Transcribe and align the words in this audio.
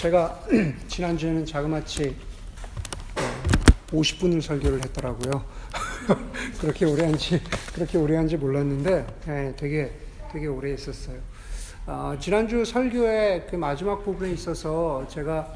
제가 0.00 0.44
지난주에는 0.86 1.44
자그마치 1.44 2.14
50분을 3.88 4.40
설교를 4.40 4.84
했더라고요. 4.84 5.44
그렇게 6.60 6.84
오래 6.84 7.04
한지 7.04 7.42
그렇게 7.74 7.98
오래 7.98 8.16
한지 8.16 8.36
몰랐는데 8.36 9.06
네, 9.26 9.54
되게 9.56 9.90
되게 10.32 10.46
오래 10.46 10.70
했었어요. 10.70 11.18
어, 11.86 12.16
지난주 12.20 12.64
설교의 12.64 13.48
그 13.50 13.56
마지막 13.56 14.04
부분에 14.04 14.30
있어서 14.32 15.04
제가 15.08 15.52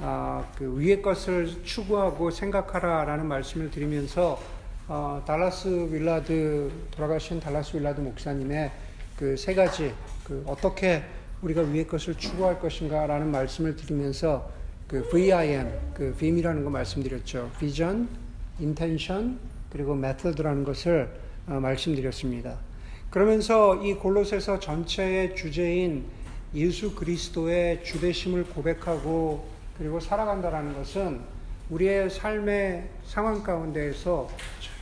어, 0.00 0.52
그 0.58 0.78
위의 0.78 1.00
것을 1.00 1.64
추구하고 1.64 2.30
생각하라라는 2.30 3.26
말씀을 3.26 3.70
드리면서 3.70 4.38
어, 4.86 5.22
달라스 5.26 5.88
윌라드 5.90 6.70
돌아가신 6.90 7.40
달라스 7.40 7.76
윌라드 7.78 8.02
목사님의 8.02 8.70
그 9.16 9.34
세 9.36 9.54
가지 9.54 9.94
그 10.24 10.44
어떻게 10.46 11.02
우리가 11.42 11.62
위의 11.62 11.86
것을 11.86 12.16
추구할 12.16 12.58
것인가라는 12.58 13.30
말씀을 13.30 13.76
드리면서 13.76 14.50
그 14.88 15.06
VIM, 15.08 15.70
그 15.94 16.14
VIM이라는 16.18 16.64
거 16.64 16.70
말씀드렸죠. 16.70 17.50
Vision, 17.58 18.08
Intention, 18.58 19.38
그리고 19.70 19.94
Method라는 19.94 20.64
것을 20.64 21.08
어, 21.46 21.60
말씀드렸습니다. 21.60 22.58
그러면서 23.10 23.76
이 23.76 23.94
골로새서 23.94 24.58
전체의 24.58 25.36
주제인 25.36 26.06
예수 26.54 26.94
그리스도의 26.94 27.84
주대심을 27.84 28.44
고백하고 28.44 29.46
그리고 29.76 30.00
살아간다라는 30.00 30.74
것은 30.74 31.20
우리의 31.70 32.10
삶의 32.10 32.88
상황 33.04 33.42
가운데에서 33.42 34.28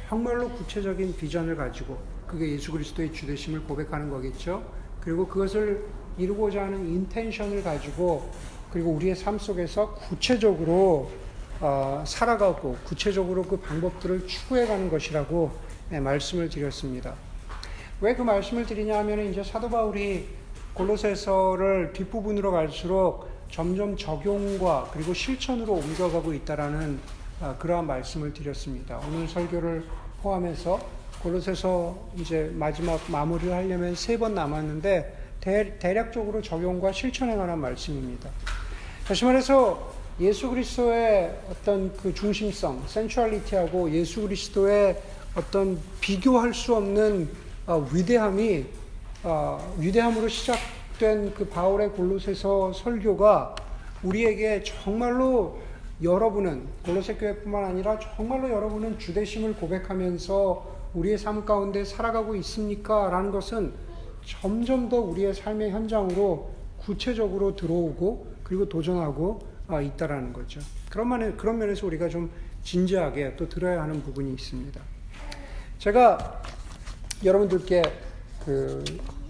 정말로 0.08 0.48
구체적인 0.50 1.16
비전을 1.16 1.56
가지고 1.56 1.98
그게 2.26 2.50
예수 2.52 2.72
그리스도의 2.72 3.12
주대심을 3.12 3.64
고백하는 3.64 4.08
거겠죠. 4.08 4.64
그리고 5.00 5.26
그것을 5.26 5.84
이루고자 6.18 6.62
하는 6.62 6.86
인텐션을 6.88 7.62
가지고 7.62 8.30
그리고 8.72 8.90
우리의 8.92 9.14
삶 9.16 9.38
속에서 9.38 9.94
구체적으로 9.94 11.10
어, 11.60 12.02
살아가고 12.06 12.76
구체적으로 12.84 13.42
그 13.42 13.56
방법들을 13.58 14.26
추구해가는 14.26 14.90
것이라고 14.90 15.50
네, 15.90 16.00
말씀을 16.00 16.48
드렸습니다. 16.48 17.14
왜 18.00 18.14
그 18.14 18.22
말씀을 18.22 18.66
드리냐 18.66 18.98
하면 18.98 19.30
이제 19.30 19.42
사도 19.42 19.70
바울이 19.70 20.26
골로새서를 20.74 21.92
뒷부분으로 21.94 22.50
갈수록 22.52 23.26
점점 23.50 23.96
적용과 23.96 24.90
그리고 24.92 25.14
실천으로 25.14 25.74
옮겨가고 25.74 26.34
있다라는 26.34 26.98
어, 27.40 27.56
그러한 27.58 27.86
말씀을 27.86 28.32
드렸습니다. 28.34 29.00
오늘 29.08 29.26
설교를 29.28 29.84
포함해서 30.22 30.78
골로새서 31.22 31.96
이제 32.18 32.50
마지막 32.54 33.00
마무리를 33.10 33.52
하려면 33.54 33.94
세 33.94 34.18
번 34.18 34.34
남았는데 34.34 35.25
대, 35.46 35.94
략적으로 35.94 36.42
적용과 36.42 36.90
실천에 36.90 37.36
관한 37.36 37.60
말씀입니다. 37.60 38.28
다시 39.06 39.24
말해서 39.24 39.94
예수 40.18 40.50
그리스도의 40.50 41.38
어떤 41.48 41.96
그 41.96 42.12
중심성, 42.12 42.82
센츄얼리티하고 42.88 43.92
예수 43.92 44.22
그리스도의 44.22 45.00
어떤 45.36 45.78
비교할 46.00 46.52
수 46.52 46.74
없는 46.74 47.28
어, 47.64 47.88
위대함이 47.92 48.64
어, 49.22 49.76
위대함으로 49.78 50.26
시작된 50.26 51.34
그 51.34 51.46
바울의 51.48 51.90
골로새서 51.90 52.72
설교가 52.72 53.54
우리에게 54.02 54.64
정말로 54.64 55.60
여러분은 56.02 56.66
골로새 56.84 57.14
교회뿐만 57.14 57.66
아니라 57.66 58.00
정말로 58.00 58.50
여러분은 58.50 58.98
주대심을 58.98 59.54
고백하면서 59.54 60.76
우리의 60.94 61.18
삶 61.18 61.44
가운데 61.44 61.84
살아가고 61.84 62.34
있습니까? 62.34 63.10
라는 63.10 63.30
것은 63.30 63.85
점점 64.26 64.88
더 64.88 64.98
우리의 64.98 65.32
삶의 65.34 65.70
현장으로 65.70 66.50
구체적으로 66.78 67.54
들어오고 67.54 68.26
그리고 68.42 68.68
도전하고 68.68 69.40
아, 69.68 69.80
있다라는 69.80 70.32
거죠. 70.32 70.60
그런 70.90 71.08
면에, 71.08 71.32
그런 71.32 71.58
면에서 71.58 71.86
우리가 71.86 72.08
좀 72.08 72.30
진지하게 72.62 73.36
또 73.36 73.48
들어야 73.48 73.82
하는 73.82 74.02
부분이 74.02 74.32
있습니다. 74.34 74.80
제가 75.78 76.42
여러분들께 77.24 77.82
그 78.44 78.84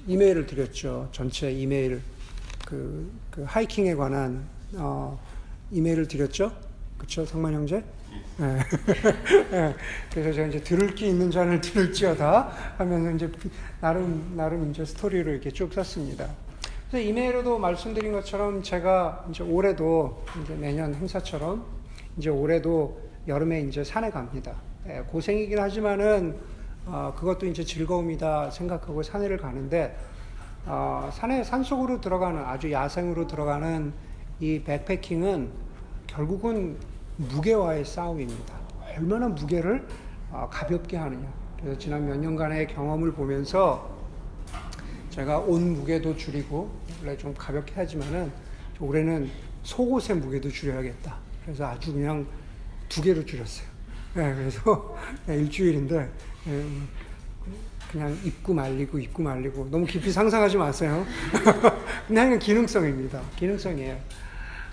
이메일을 0.07 0.47
드렸죠. 0.47 1.09
전체 1.13 1.51
이메일 1.53 2.01
그, 2.67 3.11
그 3.31 3.45
하이킹에 3.45 3.95
관한 3.95 4.49
어, 4.75 5.19
이메일을 5.71 6.09
드렸죠. 6.09 6.53
그렇죠, 6.97 7.25
상만 7.25 7.53
형제? 7.55 7.84
네. 8.38 8.59
네. 9.50 9.75
그래서 10.12 10.32
제가 10.32 10.49
이제 10.49 10.60
들을 10.60 10.94
게 10.94 11.06
있는 11.06 11.31
자는 11.31 11.60
들을지어다 11.62 12.53
하면서 12.78 13.10
이제 13.12 13.31
나름 13.81 14.34
나름 14.37 14.71
이제 14.71 14.84
스토리를 14.84 15.32
이렇게 15.32 15.50
쭉 15.50 15.72
썼습니다. 15.72 16.28
그래서 16.91 17.09
이메일로도 17.09 17.59
말씀드린 17.59 18.12
것처럼 18.12 18.62
제가 18.62 19.27
이제 19.31 19.43
올해도 19.43 20.25
이제 20.43 20.54
매년 20.54 20.94
행사처럼 20.94 21.65
이제 22.16 22.31
올해도 22.31 23.00
여름에 23.27 23.62
이제 23.62 23.82
산에 23.82 24.10
갑니다. 24.10 24.54
네, 24.84 25.03
고생이긴 25.03 25.59
하지만은 25.59 26.37
어, 26.87 27.12
그것도 27.16 27.47
이제 27.47 27.65
즐거움이다 27.65 28.50
생각하고 28.50 29.03
산에를 29.03 29.38
가는데 29.38 29.97
어, 30.66 31.10
산에 31.12 31.43
산속으로 31.43 32.00
들어가는 32.00 32.41
아주 32.44 32.71
야생으로 32.71 33.27
들어가는 33.27 33.93
이 34.38 34.62
백패킹은 34.62 35.50
결국은 36.06 36.77
무게와의 37.16 37.84
싸움입니다. 37.84 38.54
얼마나 38.97 39.28
무게를 39.28 39.87
어, 40.31 40.49
가볍게 40.50 40.97
하느냐. 40.97 41.32
그래서 41.60 41.78
지난 41.78 42.06
몇 42.06 42.16
년간의 42.19 42.69
경험을 42.69 43.12
보면서 43.12 43.97
제가 45.10 45.38
온 45.38 45.72
무게도 45.72 46.16
줄이고 46.16 46.71
원래 47.00 47.16
좀 47.16 47.32
가볍게 47.34 47.75
하지만은 47.75 48.31
올해는 48.78 49.31
속옷의 49.62 50.16
무게도 50.16 50.50
줄여야겠다. 50.50 51.16
그래서 51.44 51.66
아주 51.66 51.93
그냥 51.93 52.27
두 52.88 53.00
개로 53.00 53.25
줄였어요. 53.25 53.66
네, 54.15 54.34
그래서 54.34 54.97
네, 55.27 55.37
일주일인데 55.37 56.10
네, 56.44 56.65
그냥 57.91 58.19
입고 58.25 58.53
말리고 58.53 58.98
입고 58.98 59.22
말리고 59.22 59.69
너무 59.71 59.87
깊이 59.87 60.10
상상하지 60.10 60.56
마세요. 60.56 61.06
그냥 62.06 62.38
기능성입니다. 62.38 63.21
기능성이에요. 63.37 63.97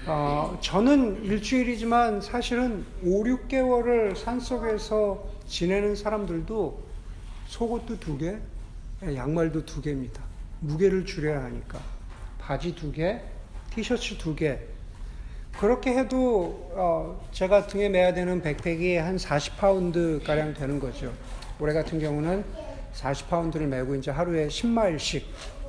어, 0.05 0.57
저는 0.59 1.23
일주일이지만 1.23 2.19
사실은 2.19 2.85
5, 3.03 3.23
6개월을 3.23 4.17
산속에서 4.17 5.23
지내는 5.47 5.95
사람들도 5.95 6.83
속옷도 7.47 7.99
두 7.99 8.17
개, 8.17 8.37
양말도 9.01 9.65
두 9.65 9.81
개입니다. 9.81 10.21
무게를 10.59 11.05
줄여야 11.05 11.43
하니까. 11.45 11.79
바지 12.37 12.75
두 12.75 12.91
개, 12.91 13.21
티셔츠 13.73 14.17
두 14.17 14.35
개. 14.35 14.59
그렇게 15.57 15.97
해도 15.97 16.69
어, 16.73 17.25
제가 17.31 17.67
등에 17.67 17.87
매야 17.87 18.13
되는 18.13 18.41
백팩이 18.41 18.97
한 18.97 19.15
40파운드 19.15 20.21
가량 20.25 20.53
되는 20.53 20.79
거죠. 20.81 21.13
올해 21.59 21.73
같은 21.73 21.99
경우는 21.99 22.43
40파운드를 22.93 23.67
메고 23.67 23.95
이제 23.95 24.11
하루에 24.11 24.47
10마일씩 24.47 25.23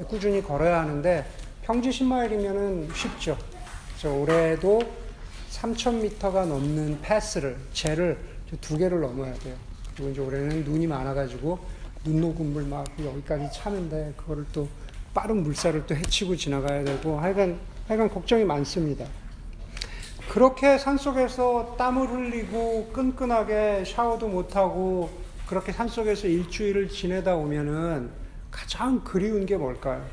꾸준히 0.08 0.42
걸어야 0.42 0.80
하는데 0.80 1.24
평지 1.62 1.90
10마일이면은 1.90 2.92
쉽죠. 2.94 3.38
올해도 4.10 4.80
3,000m가 5.50 6.46
넘는 6.46 7.00
패스를, 7.00 7.56
제를 7.72 8.18
두 8.60 8.76
개를 8.76 9.00
넘어야 9.00 9.32
돼요. 9.34 9.54
그리고 9.94 10.10
이제 10.10 10.20
올해는 10.20 10.64
눈이 10.64 10.86
많아가지고 10.86 11.58
눈 12.04 12.20
녹은 12.20 12.52
물막 12.52 12.86
여기까지 13.04 13.48
차는데 13.52 14.14
그거를 14.16 14.44
또 14.52 14.68
빠른 15.14 15.42
물살을 15.42 15.86
또 15.86 15.94
헤치고 15.94 16.36
지나가야 16.36 16.84
되고 16.84 17.18
하여간, 17.18 17.58
하여간 17.88 18.10
걱정이 18.10 18.44
많습니다. 18.44 19.06
그렇게 20.28 20.78
산속에서 20.78 21.76
땀을 21.78 22.08
흘리고 22.10 22.90
끈끈하게 22.92 23.84
샤워도 23.86 24.28
못하고 24.28 25.10
그렇게 25.46 25.72
산속에서 25.72 26.26
일주일을 26.26 26.88
지내다 26.88 27.36
오면은 27.36 28.10
가장 28.50 29.02
그리운 29.04 29.46
게 29.46 29.56
뭘까요? 29.56 30.04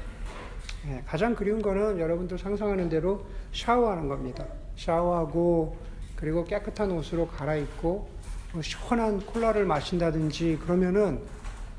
네, 0.84 1.02
가장 1.06 1.36
그리운 1.36 1.62
거는 1.62 2.00
여러분들 2.00 2.38
상상하는 2.40 2.90
대로 2.90 3.24
샤워하는 3.54 4.08
겁니다. 4.08 4.46
샤워하고 4.78 5.78
그리고 6.16 6.44
깨끗한 6.44 6.92
옷으로 6.92 7.28
갈아입고 7.28 8.10
뭐 8.54 8.62
시원한 8.62 9.20
콜라를 9.26 9.66
마신다든지 9.66 10.60
그러면은 10.64 11.22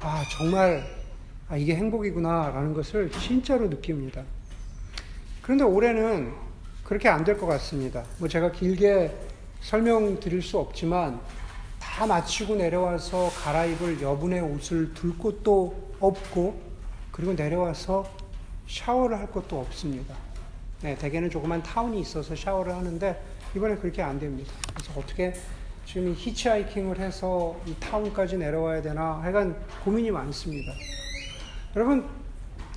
아 0.01 0.23
정말 0.31 0.85
아, 1.49 1.57
이게 1.57 1.75
행복이구나라는 1.75 2.73
것을 2.75 3.11
진짜로 3.11 3.69
느낍니다. 3.69 4.23
그런데 5.43 5.65
올해는 5.65 6.33
그렇게 6.85 7.09
안 7.09 7.25
될 7.25 7.37
것 7.39 7.47
같습니다. 7.47 8.05
뭐 8.19 8.29
제가 8.29 8.53
길게 8.53 9.15
설명드릴 9.61 10.43
수 10.43 10.59
없지만 10.59 11.21
다 11.81 12.07
마치고 12.07 12.55
내려와서 12.57 13.29
갈아입을 13.31 14.01
여분의 14.01 14.41
옷을 14.41 14.95
둘 14.95 15.17
곳도 15.19 15.93
없고 16.01 16.61
그리고 17.11 17.33
내려와서 17.35 18.05
샤워를 18.77 19.19
할 19.19 19.31
것도 19.31 19.61
없습니다. 19.61 20.15
네, 20.83 20.97
대개는 20.97 21.31
조그만 21.31 21.63
타운이 21.63 22.01
있어서 22.01 22.35
샤워를 22.35 22.75
하는데 22.75 23.23
이번에 23.55 23.77
그렇게 23.77 24.03
안 24.03 24.19
됩니다. 24.19 24.53
그래서 24.75 24.99
어떻게 24.99 25.35
지금 25.85 26.15
히치하이킹을 26.17 26.99
해서 26.99 27.61
이 27.67 27.75
타운까지 27.79 28.39
내려와야 28.39 28.81
되나 28.83 29.19
하여간 29.23 29.57
고민이 29.85 30.11
많습니다. 30.11 30.73
여러분 31.77 32.07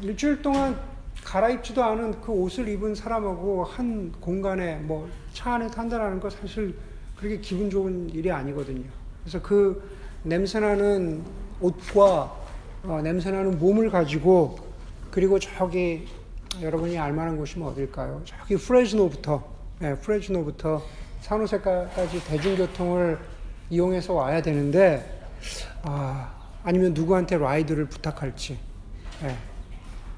일주일 0.02 0.42
동안 0.42 0.78
갈아입지도 1.24 1.84
않은 1.84 2.22
그 2.22 2.32
옷을 2.32 2.68
입은 2.68 2.94
사람하고 2.94 3.64
한 3.64 4.12
공간에 4.20 4.76
뭐 4.76 5.08
차 5.36 5.56
안에 5.56 5.68
탄다라는 5.68 6.22
거 6.22 6.30
사실 6.30 6.74
그렇게 7.18 7.40
기분 7.40 7.70
좋은 7.70 8.10
일이 8.10 8.32
아니거든요. 8.32 8.86
그래서 9.22 9.42
그 9.42 9.84
냄새나는 10.24 11.24
옷과 11.60 12.36
어, 12.84 13.02
냄새나는 13.04 13.60
몸을 13.60 13.90
가지고 13.90 14.58
그리고 15.16 15.40
저기 15.40 16.06
여러분이 16.62 17.00
알만한 17.00 17.38
곳이 17.38 17.58
뭐 17.58 17.72
어딜까요? 17.72 18.22
저기 18.26 18.58
프레즈노부터 18.58 19.42
네, 19.80 19.96
프레즈노부터 19.96 20.84
산호세까지 21.22 22.22
대중교통을 22.26 23.18
이용해서 23.70 24.12
와야 24.12 24.42
되는데 24.42 25.22
아, 25.84 26.34
아니면 26.64 26.94
누구한테 26.94 27.38
라이드를 27.38 27.86
부탁할지 27.86 28.60
네, 29.24 29.38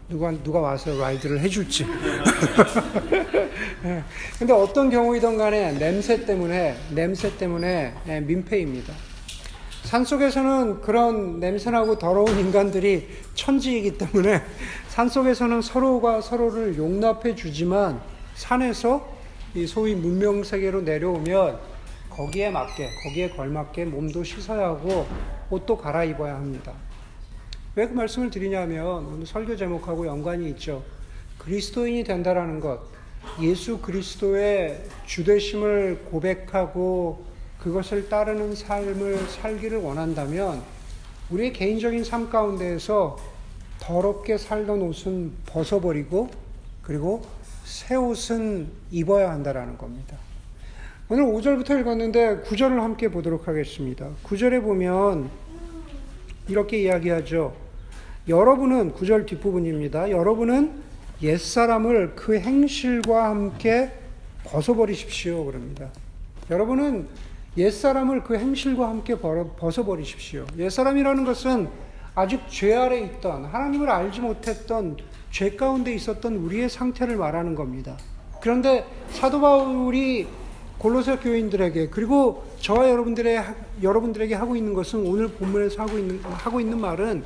누가 0.10 0.32
누가 0.32 0.62
와서 0.62 0.98
라이드를 1.00 1.42
해줄지. 1.42 1.86
네, 3.84 4.04
근데 4.40 4.52
어떤 4.52 4.90
경우이든 4.90 5.38
간에 5.38 5.74
냄새 5.74 6.26
때문에 6.26 6.76
냄새 6.90 7.38
때문에 7.38 7.94
네, 8.04 8.20
민폐입니다. 8.22 8.96
산 9.88 10.04
속에서는 10.04 10.81
그런 10.81 11.39
냄새나고 11.39 11.98
더러운 11.98 12.38
인간들이 12.38 13.07
천지이기 13.36 13.98
때문에 13.98 14.42
산 14.89 15.07
속에서는 15.07 15.62
서로가 15.62 16.19
서로를 16.19 16.75
용납해 16.78 17.36
주지만 17.36 18.01
산에서 18.36 19.07
이 19.56 19.66
소위 19.66 19.95
문명 19.95 20.44
세계로 20.44 20.81
내려오면 20.81 21.57
거기에 22.10 22.50
맞게 22.50 22.89
거기에 23.06 23.30
걸맞게 23.30 23.86
몸도 23.86 24.25
씻어야 24.25 24.68
하고 24.68 25.07
옷도 25.50 25.78
갈아입어야 25.78 26.36
합니다. 26.36 26.74
왜 27.74 27.88
그 27.88 27.94
말씀을 27.94 28.30
드리냐면 28.30 29.06
오늘 29.06 29.25
설교 29.25 29.56
제목하고 29.56 30.06
연관이 30.06 30.50
있죠. 30.50 30.83
그리스도인이 31.38 32.04
된다라는 32.04 32.60
것, 32.60 32.81
예수 33.42 33.78
그리스도의 33.78 34.83
주되심을 35.06 36.07
고백하고 36.12 37.37
그것을 37.62 38.09
따르는 38.09 38.56
삶을 38.56 39.18
살기를 39.27 39.80
원한다면 39.80 40.62
우리의 41.30 41.54
개인적인 41.54 42.04
삶 42.04 42.30
가운데에서 42.30 43.18
더럽게 43.80 44.38
살던 44.38 44.81
옷은 44.81 45.33
벗어버리고 45.45 46.30
그리고 46.81 47.24
새 47.65 47.95
옷은 47.95 48.69
입어야 48.92 49.31
한다라는 49.31 49.77
겁니다. 49.77 50.18
오늘 51.09 51.25
5절부터 51.25 51.80
읽었는데 51.81 52.44
9절을 52.44 52.77
함께 52.80 53.09
보도록 53.09 53.48
하겠습니다. 53.48 54.09
9절에 54.24 54.62
보면 54.62 55.30
이렇게 56.48 56.81
이야기하죠. 56.81 57.56
여러분은 58.27 58.94
9절 58.94 59.25
뒷부분입니다. 59.25 60.12
여러분은 60.12 60.83
옛사람을 61.21 62.15
그 62.15 62.38
행실과 62.38 63.30
함께 63.30 63.92
벗어버리십시오. 64.44 65.45
그럽니다. 65.45 65.89
여러분은 66.50 67.07
옛사람을 67.57 68.24
그 68.24 68.38
행실과 68.38 68.88
함께 68.88 69.15
벗어버리십시오. 69.15 70.45
옛사람이라는 70.57 71.25
것은 71.25 71.69
아직 72.13 72.42
죄 72.48 72.75
아래 72.75 73.00
있던, 73.01 73.45
하나님을 73.45 73.89
알지 73.89 74.21
못했던, 74.21 74.98
죄 75.31 75.56
가운데 75.56 75.94
있었던 75.94 76.36
우리의 76.36 76.69
상태를 76.69 77.18
말하는 77.18 77.56
겁니다. 77.56 77.98
그런데 78.42 78.86
사도 79.09 79.42
바울이 79.42 80.27
골로새 80.77 81.18
교인들에게 81.18 81.89
그리고 81.89 82.45
저와 82.59 82.89
여러분들의 82.89 83.44
여러분들에게 83.81 84.36
하고 84.36 84.56
있는 84.56 84.74
것은 84.74 85.06
오늘 85.07 85.27
본문에서 85.27 85.81
하고 85.81 85.98
있는 85.98 86.19
하고 86.24 86.59
있는 86.59 86.80
말은 86.80 87.24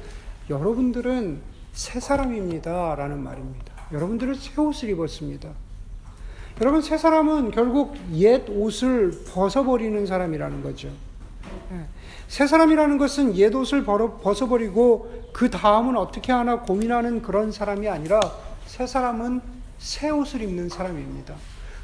여러분들은 0.50 1.42
새 1.74 2.00
사람입니다라는 2.00 3.22
말입니다. 3.22 3.74
여러분들은 3.92 4.36
새 4.36 4.62
옷을 4.62 4.90
입었습니다. 4.90 5.50
여러분 6.60 6.82
새 6.82 6.98
사람은 6.98 7.52
결국 7.52 7.96
옛 8.14 8.44
옷을 8.50 9.12
벗어버리는 9.34 10.06
사람이라는 10.06 10.62
거죠. 10.62 10.90
예. 11.72 11.86
새 12.28 12.48
사람이라는 12.48 12.98
것은 12.98 13.36
옛 13.36 13.54
옷을 13.54 13.84
벗어버리고 13.84 15.30
그 15.34 15.50
다음은 15.50 15.98
어떻게 15.98 16.32
하나 16.32 16.60
고민하는 16.60 17.22
그런 17.22 17.52
사람이 17.52 17.88
아니라 17.88 18.20
새 18.66 18.86
사람은 18.86 19.42
새 19.80 20.10
옷을 20.10 20.42
입는 20.42 20.70
사람입니다. 20.70 21.36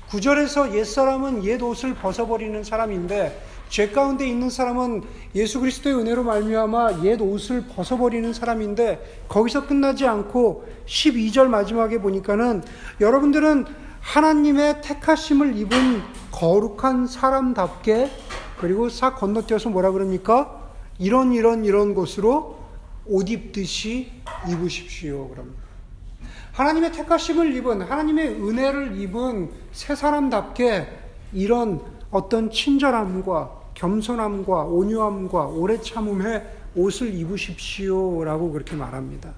구절에서 0.10 0.74
옛 0.76 0.86
사람은 0.86 1.44
옛 1.44 1.62
옷을 1.62 1.94
벗어버리는 1.96 2.64
사람인데 2.64 3.42
죄 3.70 3.90
가운데 3.90 4.26
있는 4.26 4.50
사람은 4.50 5.04
예수 5.36 5.60
그리스도의 5.60 5.96
은혜로 5.98 6.24
말미암아 6.24 7.04
옛 7.04 7.20
옷을 7.20 7.66
벗어버리는 7.68 8.32
사람인데 8.32 9.24
거기서 9.28 9.68
끝나지 9.68 10.08
않고 10.08 10.66
12절 10.86 11.48
마지막에 11.48 12.00
보니까는 12.00 12.64
여러분들은 13.02 13.66
하나님의 14.08 14.82
택하심을 14.82 15.58
입은 15.58 16.02
거룩한 16.32 17.08
사람답게 17.08 18.10
그리고 18.58 18.88
싹 18.88 19.16
건너뛰어서 19.16 19.70
뭐라 19.70 19.92
그럽니까? 19.92 20.70
이런 20.98 21.34
이런 21.34 21.66
이런 21.66 21.94
곳으로 21.94 22.58
옷 23.06 23.30
입듯이 23.30 24.12
입으십시오. 24.50 25.28
그럽니다. 25.28 25.62
하나님의 26.54 26.94
택하심을 26.94 27.54
입은 27.56 27.82
하나님의 27.82 28.28
은혜를 28.42 29.00
입은 29.00 29.52
새 29.74 29.94
사람답게 29.94 30.88
이런 31.34 31.82
어떤 32.10 32.50
친절함과 32.50 33.52
겸손함과 33.74 34.64
온유함과 34.64 35.48
오래 35.48 35.80
참음에 35.82 36.44
옷을 36.76 37.14
입으십시오라고 37.14 38.54
그렇게 38.54 38.76
말합니다. 38.76 39.34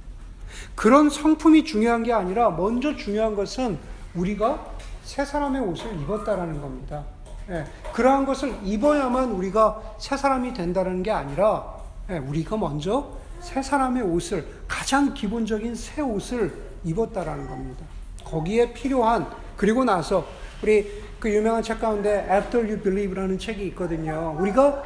그런 0.75 1.09
성품이 1.09 1.65
중요한 1.65 2.03
게 2.03 2.13
아니라 2.13 2.51
먼저 2.51 2.95
중요한 2.95 3.35
것은 3.35 3.79
우리가 4.15 4.73
새 5.03 5.25
사람의 5.25 5.61
옷을 5.61 5.99
입었다라는 6.01 6.61
겁니다. 6.61 7.03
예, 7.49 7.65
그러한 7.93 8.25
것을 8.25 8.55
입어야만 8.63 9.31
우리가 9.31 9.95
새 9.97 10.15
사람이 10.15 10.53
된다는 10.53 11.01
게 11.01 11.11
아니라 11.11 11.77
예, 12.09 12.17
우리가 12.17 12.57
먼저 12.57 13.17
새 13.39 13.61
사람의 13.61 14.03
옷을 14.03 14.45
가장 14.67 15.13
기본적인 15.13 15.73
새 15.75 16.01
옷을 16.01 16.53
입었다라는 16.83 17.47
겁니다. 17.47 17.85
거기에 18.23 18.73
필요한 18.73 19.27
그리고 19.57 19.83
나서 19.83 20.25
우리 20.61 21.03
그 21.19 21.33
유명한 21.33 21.63
책 21.63 21.79
가운데 21.79 22.27
After 22.31 22.65
You 22.65 22.81
Believe라는 22.81 23.39
책이 23.39 23.65
있거든요. 23.67 24.35
우리가 24.39 24.83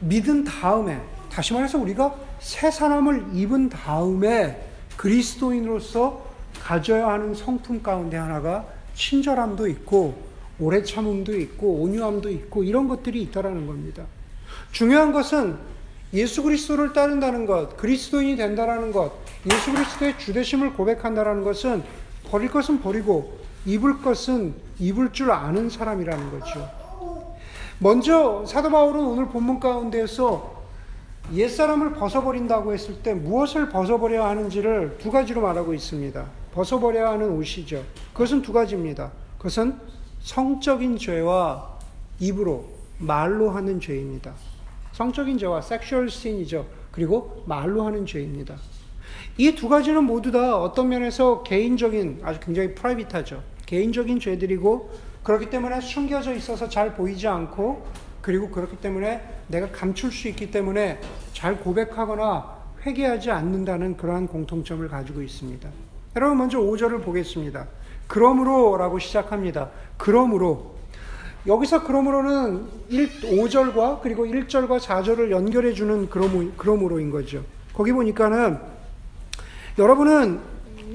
믿은 0.00 0.44
다음에 0.44 1.00
다시 1.30 1.52
말해서 1.52 1.78
우리가 1.78 2.14
새 2.40 2.70
사람을 2.70 3.26
입은 3.32 3.68
다음에 3.68 4.68
그리스도인으로서 4.96 6.27
가져야 6.68 7.08
하는 7.08 7.34
성품 7.34 7.82
가운데 7.82 8.18
하나가 8.18 8.66
친절함도 8.94 9.68
있고 9.68 10.22
오래 10.60 10.82
참음도 10.82 11.34
있고 11.40 11.80
온유함도 11.82 12.28
있고 12.28 12.62
이런 12.62 12.88
것들이 12.88 13.22
있다라는 13.22 13.66
겁니다. 13.66 14.04
중요한 14.70 15.10
것은 15.10 15.56
예수 16.12 16.42
그리스도를 16.42 16.92
따른다는 16.92 17.46
것, 17.46 17.78
그리스도인이 17.78 18.36
된다라는 18.36 18.92
것, 18.92 19.12
예수 19.50 19.72
그리스도의 19.72 20.18
주되심을 20.18 20.74
고백한다라는 20.74 21.42
것은 21.42 21.82
버릴 22.28 22.50
것은 22.50 22.82
버리고 22.82 23.38
입을 23.64 24.02
것은 24.02 24.54
입을 24.78 25.12
줄 25.12 25.30
아는 25.30 25.70
사람이라는 25.70 26.38
거죠. 26.38 26.68
먼저 27.78 28.44
사도 28.46 28.70
바울은 28.70 29.00
오늘 29.06 29.28
본문 29.28 29.58
가운데에서 29.58 30.64
옛사람을 31.32 31.94
벗어버린다고 31.94 32.74
했을 32.74 33.02
때 33.02 33.14
무엇을 33.14 33.70
벗어버려야 33.70 34.26
하는지를 34.26 34.98
두 34.98 35.10
가지로 35.10 35.40
말하고 35.40 35.72
있습니다. 35.72 36.37
벗어버려야 36.52 37.10
하는 37.10 37.30
옷이죠. 37.30 37.84
그것은 38.12 38.42
두 38.42 38.52
가지입니다. 38.52 39.12
그것은 39.36 39.76
성적인 40.20 40.98
죄와 40.98 41.78
입으로, 42.18 42.64
말로 42.98 43.50
하는 43.50 43.80
죄입니다. 43.80 44.34
성적인 44.92 45.38
죄와 45.38 45.60
sexual 45.60 46.10
sin이죠. 46.10 46.66
그리고 46.90 47.44
말로 47.46 47.84
하는 47.84 48.04
죄입니다. 48.04 48.56
이 49.36 49.52
두 49.52 49.68
가지는 49.68 50.04
모두 50.04 50.32
다 50.32 50.58
어떤 50.58 50.88
면에서 50.88 51.42
개인적인, 51.44 52.20
아주 52.24 52.40
굉장히 52.40 52.74
private하죠. 52.74 53.42
개인적인 53.66 54.18
죄들이고, 54.18 54.90
그렇기 55.22 55.50
때문에 55.50 55.80
숨겨져 55.80 56.34
있어서 56.34 56.68
잘 56.68 56.94
보이지 56.94 57.28
않고, 57.28 57.86
그리고 58.20 58.50
그렇기 58.50 58.78
때문에 58.78 59.22
내가 59.46 59.70
감출 59.70 60.10
수 60.10 60.28
있기 60.28 60.50
때문에 60.50 61.00
잘 61.32 61.60
고백하거나 61.60 62.58
회개하지 62.84 63.30
않는다는 63.30 63.96
그러한 63.96 64.26
공통점을 64.26 64.86
가지고 64.88 65.22
있습니다. 65.22 65.68
여러분 66.18 66.36
먼저 66.36 66.58
5절을 66.58 67.04
보겠습니다. 67.04 67.68
그러므로라고 68.08 68.98
시작합니다. 68.98 69.70
그러므로 69.96 70.74
여기서 71.46 71.84
그러므로는 71.84 72.66
1, 72.88 73.20
5절과 73.20 74.00
그리고 74.02 74.26
1절과 74.26 74.80
4절을 74.80 75.30
연결해 75.30 75.72
주는 75.74 76.10
그러므, 76.10 76.50
그러므로인 76.56 77.12
거죠. 77.12 77.44
거기 77.72 77.92
보니까는 77.92 78.58
여러분은 79.78 80.40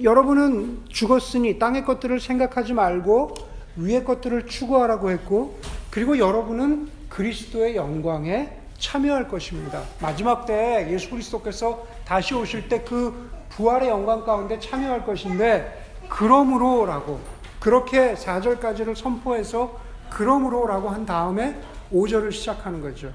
여러분은 0.04 0.82
죽었으니 0.90 1.58
땅의 1.58 1.86
것들을 1.86 2.20
생각하지 2.20 2.74
말고 2.74 3.34
위의 3.78 4.04
것들을 4.04 4.48
추구하라고 4.48 5.10
했고 5.10 5.58
그리고 5.90 6.18
여러분은 6.18 6.90
그리스도의 7.08 7.78
영광에 7.78 8.58
참여할 8.78 9.30
것입니다. 9.30 9.84
마지막 10.02 10.46
때 10.46 10.86
예수 10.92 11.10
그리스도께서 11.12 11.88
다시 12.04 12.36
오실 12.36 12.68
때 12.68 12.84
그 12.84 13.32
부활의 13.56 13.90
영광 13.90 14.24
가운데 14.26 14.60
참여할 14.60 15.06
것인데 15.06 15.84
그러므로라고 16.10 17.20
그렇게 17.60 18.14
4절까지를 18.16 18.96
선포해서 18.96 19.80
그러므로라고 20.10 20.90
한 20.90 21.06
다음에 21.06 21.60
5절을 21.92 22.32
시작하는 22.32 22.82
거죠. 22.82 23.14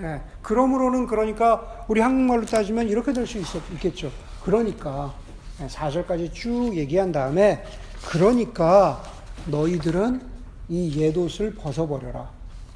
예, 0.00 0.20
그러므로는 0.40 1.06
그러니까 1.06 1.84
우리 1.88 2.00
한국말로 2.00 2.46
따지면 2.46 2.88
이렇게 2.88 3.12
될 3.12 3.26
수 3.26 3.38
있겠죠. 3.38 4.10
그러니까 4.44 5.12
4절까지 5.58 6.32
쭉 6.32 6.74
얘기한 6.74 7.12
다음에 7.12 7.62
그러니까 8.08 9.02
너희들은 9.46 10.22
이 10.68 10.98
옛옷을 11.00 11.54
벗어버려라. 11.54 12.30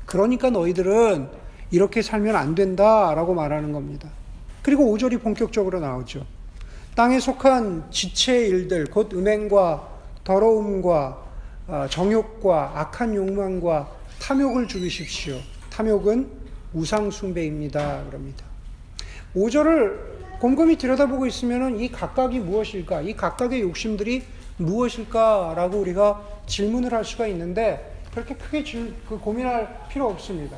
그러니까 0.04 0.50
너희들은 0.50 1.28
이렇게 1.70 2.02
살면 2.02 2.36
안 2.36 2.54
된다라고 2.54 3.34
말하는 3.34 3.72
겁니다. 3.72 4.08
그리고 4.62 4.84
5절이 4.84 5.22
본격적으로 5.22 5.80
나오죠. 5.80 6.24
땅에 6.96 7.20
속한 7.20 7.90
지체의 7.90 8.48
일들, 8.48 8.86
곧 8.86 9.12
음행과 9.12 9.86
더러움과 10.24 11.24
어, 11.68 11.86
정욕과 11.90 12.72
악한 12.74 13.14
욕망과 13.14 13.86
탐욕을 14.18 14.66
죽이십시오. 14.66 15.36
탐욕은 15.68 16.26
우상숭배입니다. 16.72 18.04
그럽니다. 18.06 18.46
5절을 19.34 20.38
곰곰이 20.40 20.78
들여다보고 20.78 21.26
있으면 21.26 21.78
이 21.78 21.92
각각이 21.92 22.38
무엇일까? 22.38 23.02
이 23.02 23.14
각각의 23.14 23.60
욕심들이 23.60 24.22
무엇일까라고 24.56 25.76
우리가 25.76 26.22
질문을 26.46 26.94
할 26.94 27.04
수가 27.04 27.26
있는데 27.26 28.00
그렇게 28.10 28.34
크게 28.34 28.64
질, 28.64 28.94
그 29.06 29.18
고민할 29.18 29.86
필요 29.90 30.08
없습니다. 30.08 30.56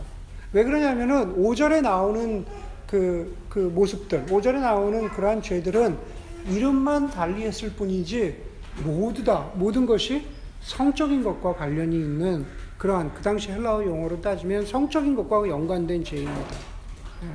왜 0.53 0.63
그러냐면은 0.63 1.35
5절에 1.35 1.83
나오는 1.83 2.47
그, 2.87 3.37
그 3.49 3.59
모습들, 3.59 4.27
5절에 4.27 4.61
나오는 4.61 5.09
그러한 5.09 5.43
죄들은 5.43 6.18
이름만 6.51 7.11
달리했을 7.11 7.73
뿐이지 7.73 8.37
모두 8.85 9.25
다, 9.25 9.51
모든 9.55 9.87
것이 9.87 10.27
성적인 10.61 11.23
것과 11.23 11.55
관련이 11.55 11.95
있는 11.95 12.47
그러한 12.79 13.13
그 13.15 13.23
당시 13.23 13.51
헬라어 13.51 13.85
용어로 13.85 14.21
따지면 14.21 14.67
성적인 14.67 15.17
것과 15.17 15.49
연관된 15.49 16.05
죄입니다. 16.05 16.55
예. 17.25 17.29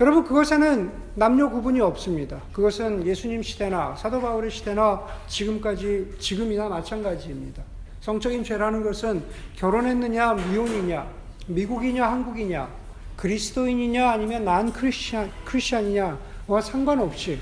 여러분 0.00 0.24
그것에는 0.24 0.90
남녀 1.14 1.48
구분이 1.48 1.80
없습니다. 1.80 2.40
그것은 2.52 3.06
예수님 3.06 3.42
시대나 3.42 3.94
사도 3.96 4.20
바울의 4.20 4.50
시대나 4.50 5.06
지금까지 5.28 6.16
지금이나 6.18 6.68
마찬가지입니다. 6.68 7.62
성적인 8.00 8.42
죄라는 8.42 8.82
것은 8.82 9.22
결혼했느냐 9.56 10.34
미혼이냐 10.34 11.08
미국이냐 11.46 12.10
한국이냐 12.10 12.68
그리스도인이냐 13.16 14.10
아니면 14.10 14.44
난 14.44 14.72
크리스찬, 14.72 15.30
크리스찬이냐와 15.44 16.60
상관없이 16.60 17.38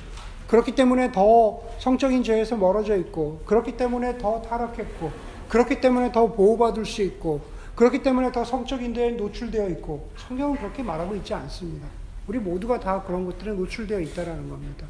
그렇기 0.53 0.75
때문에 0.75 1.13
더 1.13 1.63
성적인 1.79 2.23
죄에서 2.23 2.57
멀어져 2.57 2.95
있고 2.99 3.41
그렇기 3.47 3.75
때문에 3.79 4.19
더 4.19 4.43
타락했고 4.43 5.11
그렇기 5.49 5.81
때문에 5.81 6.13
더 6.13 6.27
보호받을 6.27 6.85
수 6.85 7.01
있고 7.01 7.41
그렇기 7.75 8.03
때문에 8.03 8.33
더 8.33 8.45
성적인 8.45 8.93
데에 8.93 9.13
노출되어 9.13 9.71
있고 9.71 10.11
성경은 10.19 10.59
그렇게 10.59 10.83
말하고 10.83 11.17
있지 11.17 11.33
않습니다. 11.33 11.89
우리 12.27 12.39
모두가 12.39 12.79
다 12.79 13.03
그런 13.03 13.25
것들에 13.25 13.53
노출되어 13.53 13.99
있다라는 14.01 14.51
겁니다. 14.51 14.87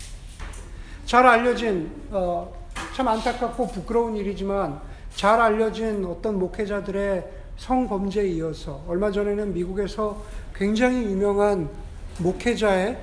잘 1.06 1.24
알려진 1.24 1.92
어, 2.10 2.52
참 2.96 3.06
안타깝고 3.06 3.68
부끄러운 3.68 4.16
일이지만 4.16 4.80
잘 5.14 5.40
알려진 5.40 6.04
어떤 6.04 6.40
목회자들의 6.40 7.24
성범죄에 7.58 8.26
이어서 8.30 8.82
얼마 8.88 9.12
전에는 9.12 9.54
미국에서 9.54 10.24
굉장히 10.56 11.04
유명한 11.04 11.70
목회자의 12.18 12.98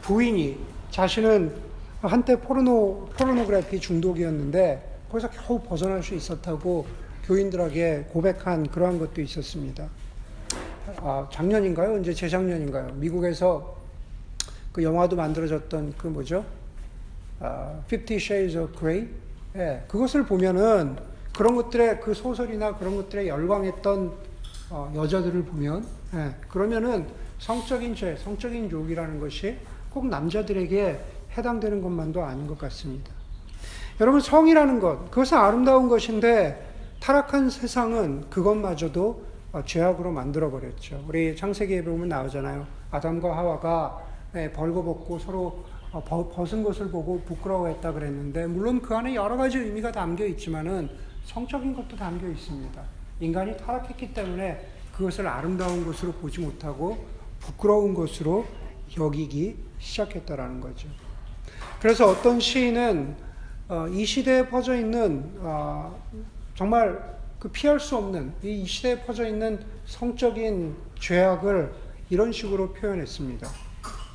부인이 0.00 0.56
자신은 0.90 1.67
한때 2.00 2.40
포르노 2.40 3.06
포르노그래피 3.16 3.80
중독이었는데 3.80 4.98
거기서 5.10 5.30
겨우 5.30 5.60
벗어날 5.60 6.02
수 6.02 6.14
있었다고 6.14 6.86
교인들에게 7.24 8.06
고백한 8.10 8.68
그러한 8.68 8.98
것도 8.98 9.20
있었습니다. 9.20 9.88
아, 10.98 11.28
작년인가요? 11.30 11.94
언제 11.94 12.14
재작년인가요? 12.14 12.94
미국에서 12.94 13.76
그 14.72 14.82
영화도 14.82 15.16
만들어졌던 15.16 15.94
그 15.98 16.06
뭐죠? 16.06 16.44
아, 17.40 17.80
Fifty 17.86 18.16
Shades 18.16 18.56
of 18.56 18.78
Grey. 18.78 19.08
예, 19.56 19.82
그것을 19.88 20.24
보면은 20.24 20.96
그런 21.36 21.56
것들의 21.56 22.00
그 22.00 22.14
소설이나 22.14 22.76
그런 22.76 22.96
것들에 22.96 23.26
열광했던 23.26 24.12
어, 24.70 24.92
여자들을 24.94 25.42
보면 25.44 25.84
예, 26.14 26.34
그러면은 26.48 27.06
성적인 27.38 27.94
죄, 27.94 28.16
성적인 28.16 28.70
욕이라는 28.70 29.18
것이 29.18 29.56
꼭 29.90 30.06
남자들에게 30.06 31.17
해당되는 31.38 31.80
것만도 31.80 32.22
아닌 32.22 32.46
것 32.46 32.58
같습니다. 32.58 33.12
여러분 34.00 34.20
성이라는 34.20 34.80
것, 34.80 35.10
그것은 35.10 35.38
아름다운 35.38 35.88
것인데 35.88 36.66
타락한 37.00 37.50
세상은 37.50 38.28
그것마저도 38.28 39.26
어, 39.52 39.62
죄악으로 39.64 40.12
만들어 40.12 40.50
버렸죠. 40.50 41.04
우리 41.08 41.34
창세기에 41.34 41.82
보면 41.84 42.08
나오잖아요. 42.08 42.66
아담과 42.90 43.36
하와가 43.36 44.04
예, 44.34 44.52
벌거벗고 44.52 45.18
서로 45.18 45.64
어, 45.90 46.04
벗은 46.04 46.62
것을 46.62 46.90
보고 46.90 47.20
부끄러워했다 47.22 47.92
그랬는데 47.92 48.46
물론 48.46 48.82
그 48.82 48.94
안에 48.94 49.14
여러 49.14 49.36
가지 49.36 49.58
의미가 49.58 49.90
담겨 49.92 50.26
있지만은 50.26 50.90
성적인 51.24 51.74
것도 51.74 51.96
담겨 51.96 52.28
있습니다. 52.28 52.82
인간이 53.20 53.56
타락했기 53.56 54.12
때문에 54.12 54.68
그것을 54.94 55.26
아름다운 55.26 55.84
것으로 55.86 56.12
보지 56.12 56.40
못하고 56.40 56.98
부끄러운 57.40 57.94
것으로 57.94 58.44
여기기 58.98 59.56
시작했다라는 59.78 60.60
거죠. 60.60 60.88
그래서 61.80 62.08
어떤 62.08 62.40
시인은 62.40 63.16
어, 63.68 63.86
이 63.88 64.04
시대에 64.04 64.48
퍼져 64.48 64.74
있는 64.74 65.30
정말 66.54 67.18
그 67.38 67.48
피할 67.48 67.78
수 67.78 67.96
없는 67.96 68.34
이 68.42 68.66
시대에 68.66 69.00
퍼져 69.04 69.26
있는 69.26 69.60
성적인 69.86 70.74
죄악을 70.98 71.72
이런 72.10 72.32
식으로 72.32 72.72
표현했습니다. 72.72 73.48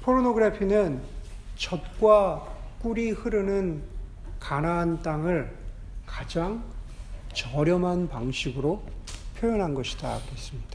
포르노그래피는 0.02 1.02
젖과 1.56 2.48
꿀이 2.82 3.12
흐르는 3.12 3.82
가나안 4.40 5.02
땅을 5.02 5.56
가장 6.06 6.64
저렴한 7.34 8.10
방식으로 8.10 8.84
표현한 9.40 9.74
것이다 9.74 10.20
그랬습니다. 10.26 10.73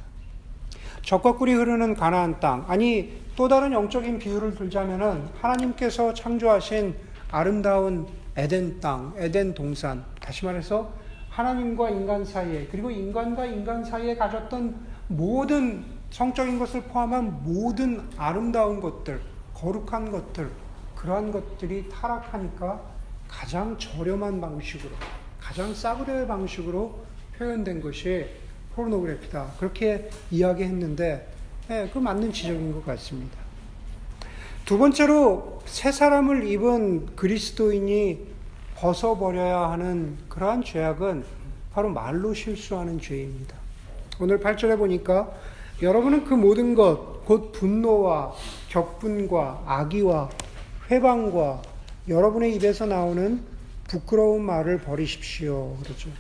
젖과 1.09 1.37
꿀이 1.37 1.55
흐르는 1.55 1.95
가나안 1.95 2.38
땅 2.38 2.67
아니 2.69 3.23
또 3.35 3.49
다른 3.49 3.73
영적인 3.73 4.19
비유를 4.19 4.55
들자면은 4.55 5.27
하나님께서 5.41 6.12
창조하신 6.12 6.95
아름다운 7.31 8.07
에덴 8.37 8.79
땅, 8.79 9.15
에덴 9.17 9.55
동산 9.55 10.05
다시 10.21 10.45
말해서 10.45 10.93
하나님과 11.31 11.88
인간 11.88 12.23
사이에 12.23 12.69
그리고 12.71 12.91
인간과 12.91 13.47
인간 13.47 13.83
사이에 13.83 14.17
가졌던 14.17 14.79
모든 15.07 15.83
성적인 16.11 16.59
것을 16.59 16.83
포함한 16.83 17.43
모든 17.43 18.07
아름다운 18.19 18.79
것들, 18.79 19.19
거룩한 19.55 20.12
것들, 20.12 20.50
그러한 20.95 21.33
것들이 21.33 21.88
타락하니까 21.88 22.83
가장 23.27 23.79
저렴한 23.79 24.43
방식으로, 24.43 24.91
가장 25.41 25.73
싸구려의 25.73 26.27
방식으로 26.29 26.99
표현된 27.38 27.81
것이 27.81 28.27
포르노그래피다. 28.78 29.54
그렇게 29.58 30.08
이야기했는데, 30.30 31.28
네, 31.68 31.90
그 31.92 31.99
맞는 31.99 32.32
지적인 32.32 32.73
것 32.73 32.87
같습니다. 32.87 33.37
두 34.64 34.78
번째로 34.78 35.61
새 35.64 35.90
사람을 35.90 36.47
입은 36.47 37.16
그리스도인이 37.16 38.26
벗어버려야 38.76 39.70
하는 39.70 40.16
그러한 40.28 40.62
죄악은 40.62 41.25
바로 41.73 41.88
말로 41.88 42.32
실수하는 42.32 43.00
죄입니다. 43.00 43.56
오늘 44.20 44.38
8절에 44.38 44.78
보니까 44.78 45.32
여러분은 45.82 46.25
그 46.25 46.35
모든 46.35 46.75
것, 46.75 47.25
곧 47.25 47.52
분노와 47.52 48.32
격분과 48.68 49.64
악의와 49.66 50.30
회방과 50.90 51.62
여러분의 52.08 52.54
입에서 52.54 52.87
나오는 52.87 53.42
부끄러운 53.88 54.42
말을 54.42 54.78
버리십시오. 54.78 55.76
그러죠. 55.82 56.11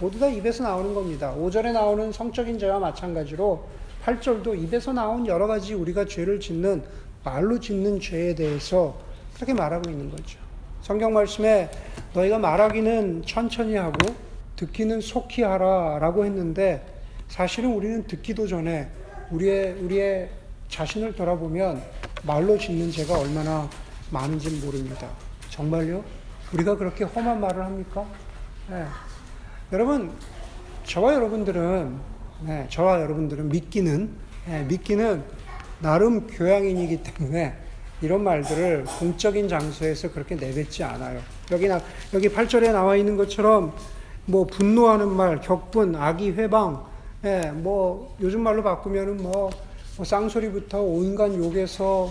모두 0.00 0.18
다 0.18 0.28
입에서 0.28 0.62
나오는 0.62 0.94
겁니다. 0.94 1.34
5절에 1.36 1.72
나오는 1.72 2.12
성적인 2.12 2.58
죄와 2.58 2.78
마찬가지로 2.78 3.64
8절도 4.04 4.56
입에서 4.62 4.92
나온 4.92 5.26
여러 5.26 5.46
가지 5.46 5.74
우리가 5.74 6.04
죄를 6.04 6.38
짓는 6.38 6.82
말로 7.24 7.58
짓는 7.58 8.00
죄에 8.00 8.34
대해서 8.34 8.96
그렇게 9.34 9.52
말하고 9.52 9.90
있는 9.90 10.10
거죠. 10.10 10.38
성경 10.82 11.12
말씀에 11.12 11.70
너희가 12.14 12.38
말하기는 12.38 13.24
천천히 13.26 13.74
하고 13.74 14.14
듣기는 14.56 15.00
속히 15.00 15.42
하라 15.42 15.98
라고 15.98 16.24
했는데 16.24 16.84
사실은 17.28 17.72
우리는 17.74 18.06
듣기도 18.06 18.46
전에 18.46 18.88
우리의, 19.30 19.74
우리의 19.82 20.30
자신을 20.68 21.14
돌아보면 21.14 21.82
말로 22.22 22.56
짓는 22.56 22.90
죄가 22.90 23.18
얼마나 23.18 23.68
많은지 24.10 24.48
모릅니다. 24.64 25.08
정말요? 25.50 26.02
우리가 26.54 26.76
그렇게 26.76 27.04
험한 27.04 27.40
말을 27.40 27.64
합니까? 27.64 28.06
네. 28.70 28.84
여러분, 29.70 30.10
저와 30.84 31.12
여러분들은, 31.12 31.94
네, 32.46 32.66
저와 32.70 33.02
여러분들은 33.02 33.50
믿기는, 33.50 34.08
네, 34.46 34.64
믿기는 34.64 35.22
나름 35.80 36.26
교양인이기 36.26 37.02
때문에 37.02 37.54
이런 38.00 38.24
말들을 38.24 38.84
공적인 38.98 39.46
장소에서 39.46 40.10
그렇게 40.10 40.36
내뱉지 40.36 40.84
않아요. 40.84 41.20
여기 41.50 41.68
나, 41.68 41.82
여기 42.14 42.30
8절에 42.30 42.72
나와 42.72 42.96
있는 42.96 43.18
것처럼 43.18 43.74
뭐 44.24 44.46
분노하는 44.46 45.06
말, 45.06 45.38
격분, 45.42 45.96
악의 45.96 46.32
회방, 46.32 46.86
예, 47.24 47.50
뭐 47.52 48.16
요즘 48.22 48.40
말로 48.40 48.62
바꾸면은 48.62 49.18
뭐, 49.18 49.50
뭐 49.98 50.04
쌍소리부터 50.04 50.80
온갖 50.80 51.34
욕에서 51.34 52.10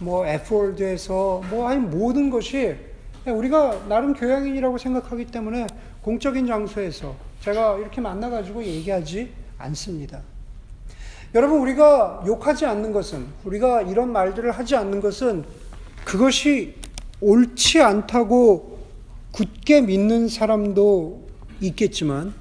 뭐 0.00 0.26
F월드에서 0.26 1.42
뭐 1.48 1.68
아니 1.68 1.80
모든 1.80 2.28
것이 2.28 2.56
예, 2.58 2.87
우리가 3.26 3.86
나름 3.88 4.14
교양인이라고 4.14 4.78
생각하기 4.78 5.26
때문에 5.26 5.66
공적인 6.02 6.46
장소에서 6.46 7.14
제가 7.40 7.78
이렇게 7.78 8.00
만나가지고 8.00 8.64
얘기하지 8.64 9.32
않습니다. 9.58 10.20
여러분, 11.34 11.60
우리가 11.60 12.24
욕하지 12.26 12.64
않는 12.64 12.92
것은, 12.92 13.26
우리가 13.44 13.82
이런 13.82 14.12
말들을 14.12 14.50
하지 14.50 14.76
않는 14.76 15.00
것은 15.00 15.44
그것이 16.04 16.76
옳지 17.20 17.82
않다고 17.82 18.78
굳게 19.32 19.82
믿는 19.82 20.28
사람도 20.28 21.28
있겠지만 21.60 22.32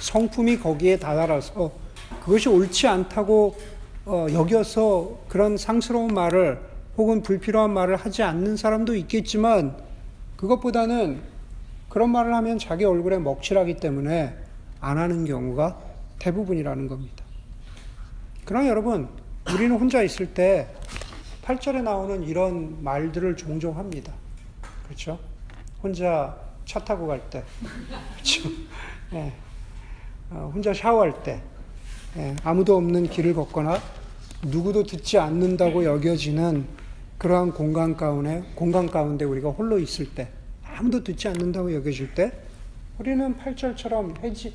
성품이 0.00 0.60
거기에 0.60 0.98
다다라서 0.98 1.72
그것이 2.24 2.48
옳지 2.48 2.86
않다고 2.86 3.56
어, 4.06 4.26
여겨서 4.32 5.18
그런 5.28 5.56
상스러운 5.56 6.14
말을 6.14 6.69
혹은 7.00 7.22
불필요한 7.22 7.72
말을 7.72 7.96
하지 7.96 8.22
않는 8.22 8.58
사람도 8.58 8.94
있겠지만 8.94 9.74
그것보다는 10.36 11.22
그런 11.88 12.10
말을 12.10 12.34
하면 12.34 12.58
자기 12.58 12.84
얼굴에 12.84 13.16
먹칠하기 13.16 13.78
때문에 13.78 14.36
안 14.82 14.98
하는 14.98 15.24
경우가 15.24 15.78
대부분이라는 16.18 16.88
겁니다. 16.88 17.24
그러나 18.44 18.68
여러분, 18.68 19.08
우리는 19.50 19.74
혼자 19.74 20.02
있을 20.02 20.34
때 20.34 20.68
8절에 21.42 21.82
나오는 21.82 22.22
이런 22.22 22.84
말들을 22.84 23.34
종종 23.34 23.78
합니다. 23.78 24.12
그렇죠? 24.84 25.18
혼자 25.82 26.36
차 26.66 26.80
타고 26.80 27.06
갈 27.06 27.30
때, 27.30 27.42
그렇죠? 28.12 28.50
네. 29.10 29.32
어, 30.28 30.50
혼자 30.52 30.74
샤워할 30.74 31.22
때, 31.22 31.40
네. 32.14 32.36
아무도 32.44 32.76
없는 32.76 33.08
길을 33.08 33.32
걷거나 33.32 33.80
누구도 34.42 34.82
듣지 34.82 35.16
않는다고 35.16 35.82
여겨지는 35.82 36.79
그러한 37.20 37.52
공간 37.52 37.98
가운데, 37.98 38.42
공간 38.54 38.86
가운데 38.86 39.26
우리가 39.26 39.50
홀로 39.50 39.78
있을 39.78 40.14
때, 40.14 40.28
아무도 40.64 41.04
듣지 41.04 41.28
않는다고 41.28 41.74
여겨질 41.74 42.14
때, 42.14 42.32
우리는 42.98 43.36
8절처럼 43.36 44.18
해지, 44.20 44.54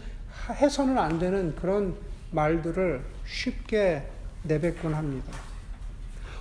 해서는 0.49 0.97
안 0.97 1.19
되는 1.19 1.55
그런 1.55 1.95
말들을 2.31 3.03
쉽게 3.27 4.07
내뱉곤 4.41 4.95
합니다. 4.95 5.31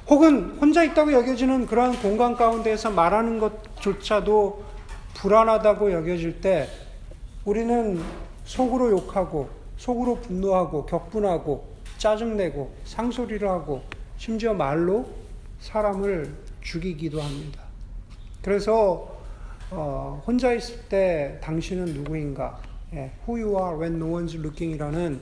혹은 0.08 0.56
혼자 0.58 0.82
있다고 0.82 1.12
여겨지는 1.12 1.66
그러한 1.66 2.00
공간 2.00 2.36
가운데에서 2.36 2.90
말하는 2.90 3.38
것조차도 3.38 4.64
불안하다고 5.12 5.92
여겨질 5.92 6.40
때 6.40 6.68
우리는 7.44 8.00
속으로 8.46 8.90
욕하고 8.92 9.50
속으로 9.76 10.20
분노하고 10.20 10.86
격분하고 10.86 11.74
짜증내고 11.98 12.74
상소리를 12.84 13.46
하고 13.46 13.82
심지어 14.16 14.54
말로 14.54 15.23
사람을 15.64 16.30
죽이기도 16.60 17.22
합니다. 17.22 17.62
그래서 18.42 19.16
어, 19.70 20.22
혼자 20.26 20.52
있을 20.52 20.78
때 20.90 21.38
당신은 21.42 21.86
누구인가? 21.86 22.60
예, 22.92 23.12
Who 23.26 23.42
you 23.42 23.58
are 23.58 23.76
when 23.80 23.96
no 23.96 24.14
one's 24.14 24.34
looking이라는 24.34 25.20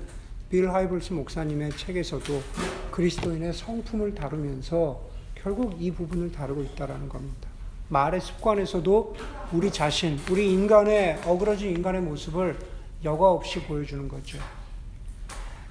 빌 0.51 0.69
하이블스 0.69 1.13
목사님의 1.13 1.71
책에서도 1.77 2.43
그리스도인의 2.91 3.53
성품을 3.55 4.17
다루면서 4.17 5.01
결국 5.37 5.81
이 5.81 5.93
부분을 5.93 6.33
다루고 6.33 6.63
있다는 6.63 7.09
겁니다. 7.09 7.49
말의 7.89 8.21
습관에서도 8.21 9.17
우리 9.53 9.71
자신, 9.71 10.19
우리 10.29 10.53
인간의 10.53 11.21
어그러진 11.25 11.71
인간의 11.71 12.03
모습을 12.03 12.59
여과 13.05 13.31
없이 13.31 13.61
보여주는 13.63 14.09
거죠. 14.09 14.39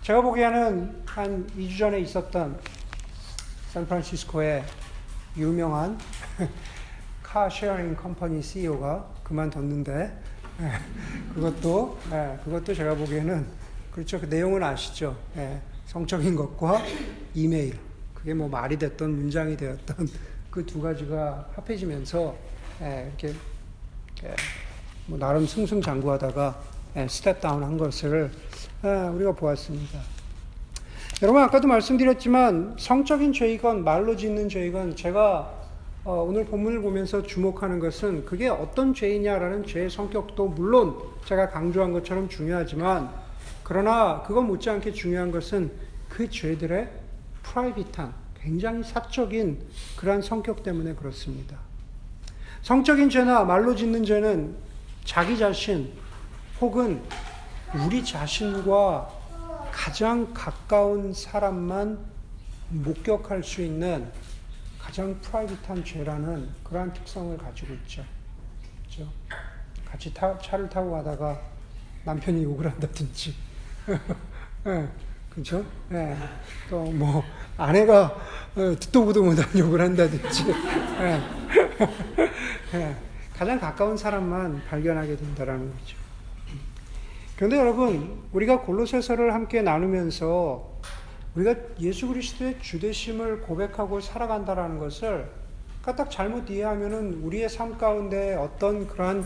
제가 0.02 0.22
보기에는 0.22 1.04
한 1.06 1.48
2주 1.58 1.78
전에 1.78 2.00
있었던 2.00 2.58
샌프란시스코의 3.72 4.66
유명한 5.38 5.98
car 7.24 7.45
sharing 7.45 7.96
company 7.96 8.42
CEO가 8.42 9.06
그만뒀는데 9.24 10.12
그것도 11.34 11.98
그것도 12.44 12.74
제가 12.74 12.96
보기에는 12.96 13.48
그렇죠. 13.94 14.20
그 14.20 14.26
내용은 14.26 14.62
아시죠? 14.62 15.18
예, 15.38 15.62
성적인 15.86 16.36
것과 16.36 16.82
이메일. 17.34 17.80
그게 18.14 18.34
뭐 18.34 18.50
말이 18.50 18.78
됐던 18.78 19.10
문장이 19.10 19.56
되었던 19.56 20.10
그 20.52 20.66
두 20.66 20.82
가지가 20.82 21.52
합해지면서 21.56 22.36
예, 22.82 23.08
이렇게 23.08 23.34
예, 24.26 24.36
뭐 25.08 25.18
나름 25.18 25.48
승승장구하다가 25.48 26.62
예, 26.98 27.08
step 27.08 27.40
down 27.40 27.64
한 27.64 27.78
것을 27.78 28.30
예, 28.84 28.90
우리가 28.90 29.32
보았습니다. 29.32 30.21
여러분 31.22 31.44
아까도 31.44 31.68
말씀드렸지만 31.68 32.78
성적인 32.80 33.32
죄이건 33.32 33.84
말로 33.84 34.16
짓는 34.16 34.50
죄이건 34.50 34.96
제가 34.96 35.54
어, 36.04 36.26
오늘 36.28 36.46
본문을 36.46 36.82
보면서 36.82 37.22
주목하는 37.22 37.78
것은 37.78 38.26
그게 38.26 38.48
어떤 38.48 38.96
죄이냐라는 38.96 39.68
죄의 39.68 39.92
성격도 39.92 40.48
물론 40.48 40.98
제가 41.26 41.50
강조한 41.50 41.92
것처럼 41.92 42.28
중요하지만 42.28 43.12
그러나 43.64 44.24
그것 44.24 44.42
못지않게 44.42 44.94
중요한 44.94 45.32
것은 45.32 45.72
그 46.10 46.28
죄들의 46.28 46.90
프라이빗한 47.44 48.16
굉장히 48.42 48.84
사적인 48.84 49.60
그러한 49.98 50.24
성격 50.24 50.64
때문에 50.64 50.96
그렇습니다. 50.96 51.56
성적인 52.64 53.12
죄나 53.12 53.44
말로 53.44 53.76
짓는 53.76 54.06
죄는 54.06 54.56
자기 55.06 55.38
자신 55.38 55.92
혹은 56.60 57.00
우리 57.86 58.04
자신과 58.04 59.21
가장 59.72 60.34
가까운 60.34 61.14
사람만 61.14 61.98
목격할 62.70 63.44
수 63.44 63.62
있는 63.62 64.12
가장 64.80 65.20
프라이빗한 65.22 65.84
죄라는 65.84 66.50
그러한 66.64 66.94
특성을 66.94 67.38
가지고 67.38 67.74
있죠. 67.76 68.04
그렇죠? 68.84 69.12
같이 69.86 70.14
타, 70.14 70.38
차를 70.40 70.70
타고 70.70 70.92
가다가 70.92 71.40
남편이 72.04 72.44
욕을 72.44 72.70
한다든지 72.72 73.36
예, 74.68 74.88
그죠? 75.30 75.66
예. 75.92 76.18
또뭐 76.70 77.24
아내가 77.58 78.16
어, 78.56 78.76
듣도 78.80 79.06
보도 79.06 79.24
못한 79.24 79.46
욕을 79.58 79.82
한다든지 79.82 80.46
예. 81.00 81.22
예. 82.76 82.96
가장 83.38 83.60
가까운 83.60 83.98
사람만 83.98 84.64
발견하게 84.70 85.16
된다라는 85.18 85.72
거죠. 85.72 85.98
그런데 87.42 87.58
여러분 87.58 88.22
우리가 88.34 88.62
골로새서를 88.62 89.34
함께 89.34 89.64
나누면서 89.64 90.80
우리가 91.34 91.56
예수 91.80 92.08
그리스도의 92.08 92.60
주되심을 92.62 93.42
고백하고 93.42 94.00
살아간다라는 94.00 94.78
것을 94.78 95.28
까딱 95.82 96.12
잘못 96.12 96.52
이해하면은 96.52 97.16
우리의 97.24 97.50
삶 97.50 97.80
가운데 97.80 98.36
어떤 98.36 98.86
그러한 98.86 99.26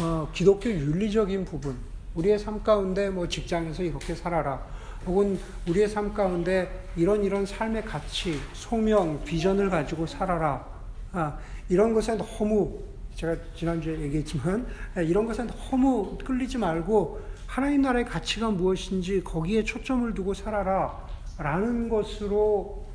어, 0.00 0.28
기독교 0.32 0.70
윤리적인 0.70 1.44
부분 1.44 1.76
우리의 2.14 2.38
삶 2.38 2.62
가운데 2.62 3.10
뭐 3.10 3.26
직장에서 3.26 3.82
이렇게 3.82 4.14
살아라. 4.14 4.64
혹은 5.04 5.36
우리의 5.68 5.88
삶 5.88 6.14
가운데 6.14 6.84
이런 6.94 7.24
이런 7.24 7.44
삶의 7.44 7.84
가치, 7.84 8.38
소명, 8.52 9.24
비전을 9.24 9.70
가지고 9.70 10.06
살아라. 10.06 10.64
아, 11.10 11.36
이런 11.68 11.94
것에 11.94 12.16
너무 12.16 12.78
제가 13.16 13.34
지난주에 13.56 13.98
얘기했지만 14.02 14.64
아, 14.94 15.00
이런 15.00 15.26
것에 15.26 15.44
너무 15.48 16.16
끌리지 16.18 16.56
말고 16.56 17.29
하나님 17.50 17.82
나라의 17.82 18.04
가치가 18.04 18.48
무엇인지 18.48 19.24
거기에 19.24 19.64
초점을 19.64 20.14
두고 20.14 20.34
살아라. 20.34 21.04
라는 21.36 21.88
것으로 21.88 22.86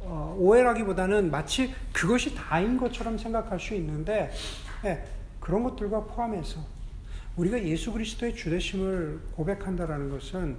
어, 0.00 0.34
오해라기보다는 0.36 1.30
마치 1.30 1.72
그것이 1.92 2.34
다인 2.34 2.76
것처럼 2.76 3.16
생각할 3.16 3.60
수 3.60 3.72
있는데 3.74 4.32
네, 4.82 5.04
그런 5.38 5.62
것들과 5.62 6.06
포함해서 6.06 6.60
우리가 7.36 7.62
예수 7.62 7.92
그리스도의 7.92 8.34
주되심을 8.34 9.20
고백한다라는 9.36 10.10
것은 10.10 10.56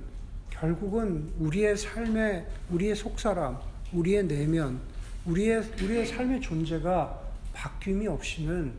결국은 0.50 1.34
우리의 1.38 1.76
삶의 1.76 2.46
우리의 2.70 2.96
속사람, 2.96 3.58
우리의 3.92 4.28
내면, 4.28 4.80
우리의 5.26 5.62
우리의 5.84 6.06
삶의 6.06 6.40
존재가 6.40 7.20
바뀜이 7.54 8.08
없이는 8.08 8.72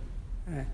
예, 0.49 0.67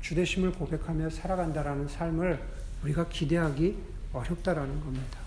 주되심을 0.00 0.52
고백하며 0.52 1.10
살아간다라는 1.10 1.86
삶을 1.86 2.57
우리가 2.84 3.08
기대하기 3.08 3.76
어렵다라는 4.12 4.80
겁니다. 4.80 5.18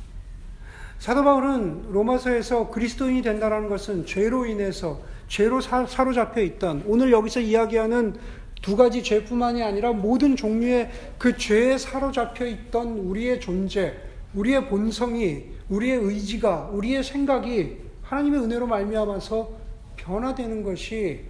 사도 0.99 1.23
바울은 1.23 1.91
로마서에서 1.91 2.69
그리스도인이 2.69 3.21
된다는 3.21 3.69
것은 3.69 4.05
죄로 4.05 4.45
인해서 4.45 5.01
죄로 5.27 5.61
사로잡혀 5.61 6.41
있던 6.41 6.83
오늘 6.85 7.11
여기서 7.11 7.39
이야기하는 7.39 8.15
두 8.61 8.75
가지 8.75 9.01
죄뿐만이 9.01 9.63
아니라 9.63 9.91
모든 9.91 10.35
종류의 10.35 10.91
그 11.17 11.35
죄에 11.37 11.77
사로잡혀 11.77 12.45
있던 12.45 12.99
우리의 12.99 13.39
존재, 13.39 13.97
우리의 14.35 14.69
본성이, 14.69 15.45
우리의 15.69 15.97
의지가, 15.97 16.69
우리의 16.71 17.03
생각이 17.03 17.77
하나님의 18.03 18.41
은혜로 18.41 18.67
말미암아서 18.67 19.49
변화되는 19.95 20.63
것이 20.63 21.21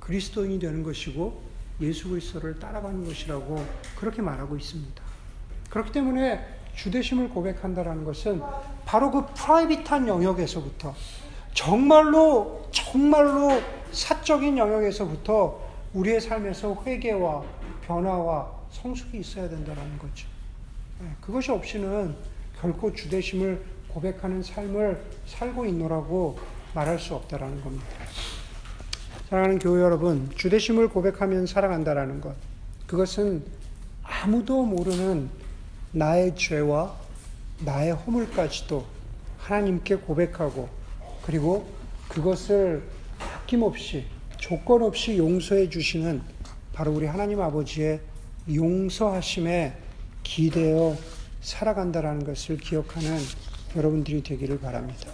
그리스도인이 0.00 0.58
되는 0.58 0.82
것이고 0.82 1.40
예수 1.80 2.08
그리스도를 2.08 2.58
따라가는 2.58 3.04
것이라고 3.04 3.64
그렇게 3.96 4.22
말하고 4.22 4.56
있습니다. 4.56 4.99
그렇기 5.70 5.92
때문에 5.92 6.44
주대심을 6.74 7.30
고백한다라는 7.30 8.04
것은 8.04 8.42
바로 8.84 9.10
그 9.10 9.26
프라이빗한 9.34 10.08
영역에서부터 10.08 10.94
정말로 11.54 12.68
정말로 12.70 13.60
사적인 13.92 14.58
영역에서부터 14.58 15.60
우리의 15.94 16.20
삶에서 16.20 16.82
회개와 16.84 17.42
변화와 17.86 18.50
성숙이 18.70 19.18
있어야 19.18 19.48
된다는 19.48 19.98
거죠. 19.98 20.28
네, 21.00 21.08
그것이 21.20 21.50
없이는 21.50 22.14
결코 22.60 22.92
주대심을 22.92 23.62
고백하는 23.88 24.42
삶을 24.42 25.02
살고 25.26 25.66
있노라고 25.66 26.38
말할 26.74 26.98
수 26.98 27.14
없다라는 27.14 27.60
겁니다. 27.62 27.86
사랑하는 29.28 29.58
교회 29.58 29.82
여러분, 29.82 30.30
주대심을 30.36 30.88
고백하면 30.88 31.46
살아간다라는 31.46 32.20
것. 32.20 32.34
그것은 32.86 33.44
아무도 34.02 34.64
모르는 34.64 35.30
나의 35.92 36.36
죄와 36.36 36.94
나의 37.64 37.92
허물까지도 37.92 38.84
하나님께 39.38 39.96
고백하고 39.96 40.68
그리고 41.22 41.66
그것을 42.08 42.82
아낌없이 43.18 44.04
조건 44.38 44.82
없이 44.82 45.18
용서해 45.18 45.68
주시는 45.68 46.22
바로 46.72 46.92
우리 46.92 47.06
하나님 47.06 47.40
아버지의 47.40 48.00
용서하심에 48.52 49.74
기대어 50.22 50.96
살아간다라는 51.40 52.24
것을 52.24 52.56
기억하는 52.58 53.18
여러분들이 53.76 54.22
되기를 54.22 54.60
바랍니다. 54.60 55.10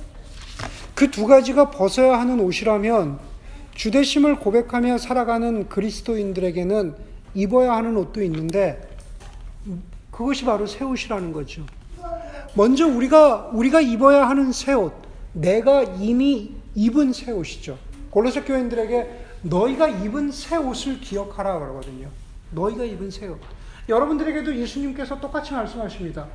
그 0.95 1.11
두 1.11 1.27
가지가 1.27 1.71
벗어야 1.71 2.19
하는 2.19 2.41
옷이라면 2.41 3.19
주대심을 3.75 4.41
고백하며 4.41 4.99
살아가는 4.99 5.69
그리스도인들에게는 5.69 6.95
입어야 7.35 7.73
하는 7.73 7.97
옷도 7.97 8.23
있는데 8.23 8.81
그것이 10.17 10.47
바로 10.47 10.67
새 10.67 10.83
옷이라는 10.83 11.31
거죠. 11.31 11.67
먼저 12.55 12.87
우리가 12.87 13.51
우리가 13.53 13.83
입어야 13.83 14.27
하는 14.27 14.51
새 14.51 14.73
옷, 14.73 14.95
내가 15.35 15.83
이미 15.83 16.55
입은 16.75 17.13
새 17.13 17.33
옷이죠. 17.33 17.79
골로새 18.09 18.41
교인들에게 18.43 19.25
너희가 19.43 19.89
입은 19.89 20.33
새 20.33 20.57
옷을 20.57 21.01
기억하라 21.01 21.59
그러거든요. 21.59 22.09
너희가 22.51 22.85
입은 22.85 23.11
새 23.11 23.27
옷. 23.29 23.39
여러분들에게도 23.91 24.57
예수님께서 24.57 25.21
똑같이 25.21 25.53
말씀하십니다. 25.53 26.27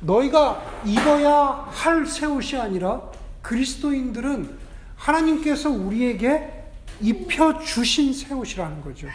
너희가 0.00 0.60
입어야 0.84 1.68
할 1.70 2.04
새 2.06 2.26
옷이 2.26 2.60
아니라 2.60 3.00
그리스도인들은 3.42 4.58
하나님께서 4.96 5.70
우리에게 5.70 6.64
입혀 7.00 7.60
주신 7.60 8.12
새 8.12 8.34
옷이라는 8.34 8.82
거죠. 8.82 9.06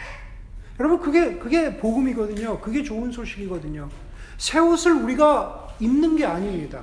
여러분 0.80 1.00
그게 1.00 1.34
그게 1.36 1.76
복음이거든요. 1.76 2.58
그게 2.60 2.82
좋은 2.82 3.12
소식이거든요. 3.12 3.90
새 4.38 4.58
옷을 4.58 4.92
우리가 4.92 5.68
입는 5.80 6.16
게 6.16 6.24
아닙니다. 6.24 6.82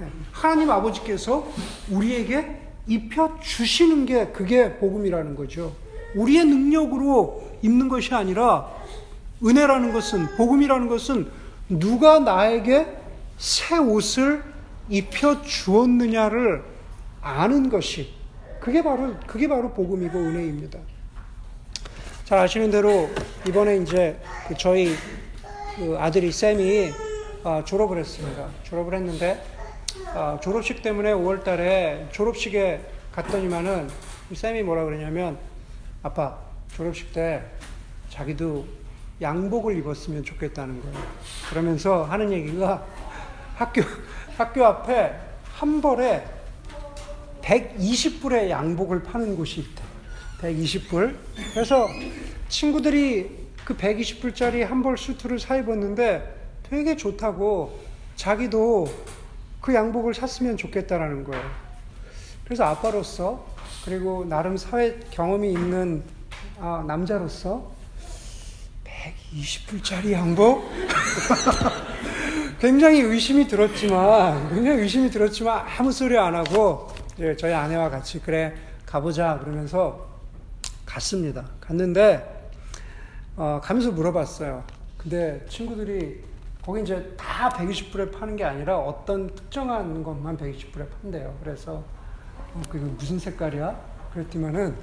예, 0.00 0.06
하나님 0.32 0.70
아버지께서 0.70 1.46
우리에게 1.90 2.62
입혀 2.86 3.38
주시는 3.40 4.06
게 4.06 4.26
그게 4.28 4.76
복음이라는 4.78 5.34
거죠. 5.34 5.74
우리의 6.14 6.44
능력으로 6.44 7.46
입는 7.62 7.88
것이 7.88 8.14
아니라 8.14 8.70
은혜라는 9.44 9.92
것은 9.92 10.36
복음이라는 10.36 10.88
것은 10.88 11.30
누가 11.68 12.20
나에게 12.20 12.86
새 13.38 13.76
옷을 13.76 14.42
입혀 14.88 15.42
주었느냐를 15.42 16.62
아는 17.20 17.68
것이 17.68 18.14
그게 18.60 18.82
바로 18.82 19.14
그게 19.26 19.48
바로 19.48 19.72
복음이고 19.72 20.18
은혜입니다. 20.18 20.78
잘 22.24 22.38
아시는 22.38 22.70
대로 22.70 23.08
이번에 23.46 23.78
이제 23.78 24.20
그 24.48 24.54
저희 24.56 24.94
그 25.76 25.94
아들이 25.98 26.32
쌤이 26.32 26.90
아, 27.44 27.62
졸업을 27.62 27.98
했습니다. 27.98 28.48
졸업을 28.62 28.94
했는데 28.94 29.44
아, 30.14 30.38
졸업식 30.42 30.80
때문에 30.80 31.12
5월달에 31.12 32.10
졸업식에 32.12 32.80
갔더니만은 33.12 33.90
쌤이 34.32 34.62
뭐라 34.62 34.84
그러냐면 34.86 35.38
아빠 36.02 36.38
졸업식 36.74 37.12
때 37.12 37.42
자기도 38.08 38.66
양복을 39.20 39.76
입었으면 39.76 40.24
좋겠다는 40.24 40.80
거예요. 40.80 40.96
그러면서 41.50 42.04
하는 42.04 42.32
얘기가 42.32 42.86
학교 43.54 43.82
학교 44.38 44.64
앞에 44.64 45.14
한 45.44 45.82
벌에 45.82 46.24
120불의 47.42 48.48
양복을 48.48 49.02
파는 49.02 49.36
곳이 49.36 49.60
있대. 49.60 49.82
120불. 50.40 51.16
그래서 51.52 51.86
친구들이 52.48 53.45
그 53.66 53.76
120불짜리 53.76 54.64
한벌 54.64 54.96
수트를 54.96 55.40
사 55.40 55.56
입었는데 55.56 56.34
되게 56.70 56.96
좋다고 56.96 57.80
자기도 58.14 58.86
그 59.60 59.74
양복을 59.74 60.14
샀으면 60.14 60.56
좋겠다라는 60.56 61.24
거예요. 61.24 61.42
그래서 62.44 62.62
아빠로서 62.62 63.44
그리고 63.84 64.24
나름 64.24 64.56
사회 64.56 65.00
경험이 65.10 65.50
있는 65.52 66.04
아, 66.60 66.84
남자로서 66.86 67.72
120불짜리 68.84 70.12
양복? 70.12 70.62
굉장히 72.60 73.00
의심이 73.00 73.48
들었지만, 73.48 74.48
굉장히 74.54 74.82
의심이 74.82 75.10
들었지만 75.10 75.66
아무 75.76 75.90
소리 75.90 76.16
안 76.16 76.36
하고 76.36 76.88
저희 77.36 77.52
아내와 77.52 77.90
같이 77.90 78.20
그래 78.20 78.54
가보자 78.86 79.40
그러면서 79.40 80.06
갔습니다. 80.86 81.50
갔는데 81.60 82.35
어, 83.36 83.60
가면서 83.62 83.92
물어봤어요. 83.92 84.64
근데 84.96 85.44
친구들이 85.48 86.24
거기 86.62 86.82
이제 86.82 87.14
다 87.18 87.50
120불에 87.50 88.10
파는 88.10 88.34
게 88.34 88.44
아니라 88.44 88.78
어떤 88.78 89.32
특정한 89.34 90.02
것만 90.02 90.38
120불에 90.38 90.88
판대요. 90.90 91.36
그래서 91.42 91.84
어, 92.54 92.62
그게 92.68 92.84
무슨 92.84 93.18
색깔이야? 93.18 93.78
그랬더니만은 94.12 94.74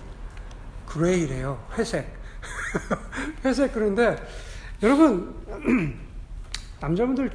그레이래요. 0.85 1.61
회색. 1.77 2.07
회색 3.43 3.73
그런데 3.73 4.15
여러분 4.83 5.33
남자분들 6.79 7.31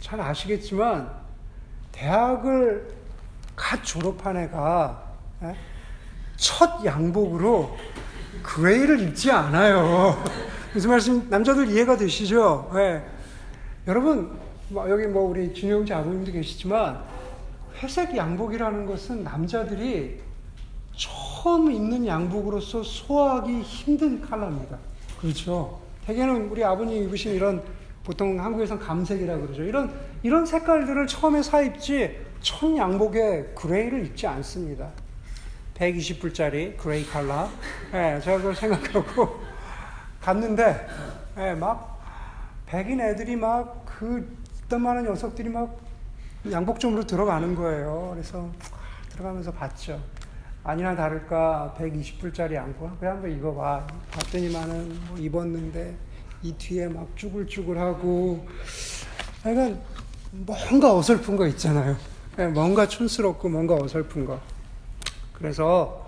잘 0.00 0.20
아시겠지만 0.20 1.10
대학을 1.92 2.88
갓 3.54 3.84
졸업한 3.84 4.36
애가 4.36 5.12
예? 5.42 5.56
첫 6.36 6.84
양복으로 6.84 7.76
그레이를 8.44 9.00
입지 9.00 9.32
않아요. 9.32 10.22
무슨 10.72 10.90
말씀 10.90 11.28
남자들 11.28 11.68
이해가 11.70 11.96
되시죠? 11.96 12.70
네. 12.74 13.02
여러분 13.88 14.38
뭐 14.68 14.88
여기 14.88 15.06
뭐 15.06 15.28
우리 15.28 15.52
준영 15.52 15.84
자부님도 15.86 16.30
계시지만 16.30 17.00
회색 17.82 18.16
양복이라는 18.16 18.86
것은 18.86 19.24
남자들이 19.24 20.20
처음 20.96 21.72
입는 21.72 22.06
양복으로서 22.06 22.82
소화하기 22.82 23.62
힘든 23.62 24.20
컬러입니다. 24.20 24.78
그렇죠? 25.20 25.80
대개는 26.06 26.48
우리 26.50 26.62
아버님 26.62 27.02
입으신 27.04 27.32
이런 27.34 27.62
보통 28.04 28.38
한국에선 28.38 28.78
감색이라 28.78 29.38
그러죠. 29.38 29.62
이런 29.62 29.92
이런 30.22 30.44
색깔들을 30.44 31.06
처음에 31.06 31.42
사 31.42 31.62
입지 31.62 32.16
첫 32.40 32.76
양복에 32.76 33.52
gray를 33.56 34.04
입지 34.06 34.26
않습니다. 34.26 34.90
120불짜리 35.74 36.76
gray 36.76 37.06
color. 37.06 37.48
예, 37.92 38.20
그걸 38.24 38.54
생각하고 38.54 39.40
갔는데, 40.20 40.86
예, 41.38 41.52
막, 41.52 42.00
백인 42.66 43.00
애들이 43.00 43.36
막, 43.36 43.84
그, 43.84 44.36
있던 44.64 44.82
많은 44.82 45.04
녀석들이 45.04 45.48
막 45.48 45.78
양복점으로 46.50 47.06
들어가는 47.06 47.54
거예요. 47.54 48.10
그래서 48.12 48.50
들어가면서 49.10 49.52
봤죠. 49.52 50.00
아니나 50.62 50.96
다를까 50.96 51.74
120불짜리 51.78 52.54
양복 52.54 52.98
그래 52.98 53.10
한번 53.10 53.30
입어봐. 53.30 53.86
봤더니만은 54.10 55.00
뭐 55.08 55.18
입었는데 55.18 55.94
이 56.42 56.52
뒤에 56.54 56.88
막 56.88 57.06
쭈글쭈글하고 57.16 58.46
약간 59.46 59.80
뭔가 60.32 60.96
어설픈 60.96 61.36
거 61.36 61.46
있잖아요. 61.48 61.96
예, 62.38 62.46
뭔가 62.46 62.88
촌스럽고 62.88 63.48
뭔가 63.48 63.74
어설픈 63.74 64.24
거. 64.24 64.40
그래서 65.34 66.06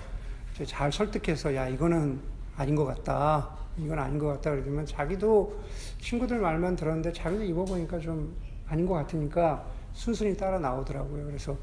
잘 0.64 0.90
설득해서 0.90 1.54
야 1.54 1.68
이거는 1.68 2.18
아닌 2.56 2.74
것 2.74 2.84
같다. 2.86 3.56
이건 3.76 3.98
아닌 3.98 4.18
것 4.18 4.28
같다 4.28 4.52
그러면 4.52 4.86
자기도 4.86 5.60
친구들 6.00 6.38
말만 6.38 6.76
들었는데 6.76 7.12
자기도 7.12 7.42
입어보니까 7.44 7.98
좀 7.98 8.34
아닌 8.66 8.86
것 8.86 8.94
같으니까 8.94 9.66
순순히 9.92 10.36
따라 10.36 10.58
나오더라고요. 10.58 11.26
그래서 11.26 11.56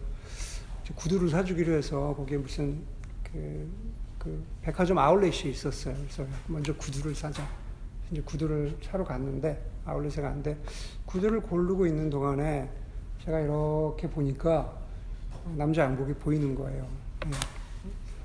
구두를 0.95 1.29
사주기로 1.29 1.73
해서 1.73 2.13
거기에 2.15 2.37
무슨 2.37 2.83
그, 3.23 3.67
그 4.19 4.43
백화점 4.61 4.99
아울렛이 4.99 5.49
있었어요. 5.51 5.95
그래서 5.95 6.25
먼저 6.47 6.75
구두를 6.75 7.15
사자. 7.15 7.47
이제 8.11 8.21
구두를 8.21 8.77
사러 8.83 9.03
갔는데 9.03 9.59
아울렛에 9.85 10.21
갔는데 10.21 10.57
구두를 11.05 11.41
고르고 11.41 11.87
있는 11.87 12.09
동안에 12.09 12.69
제가 13.23 13.39
이렇게 13.39 14.07
보니까 14.09 14.71
남자 15.55 15.83
양복이 15.83 16.13
보이는 16.15 16.53
거예요. 16.53 17.02
예. 17.25 17.31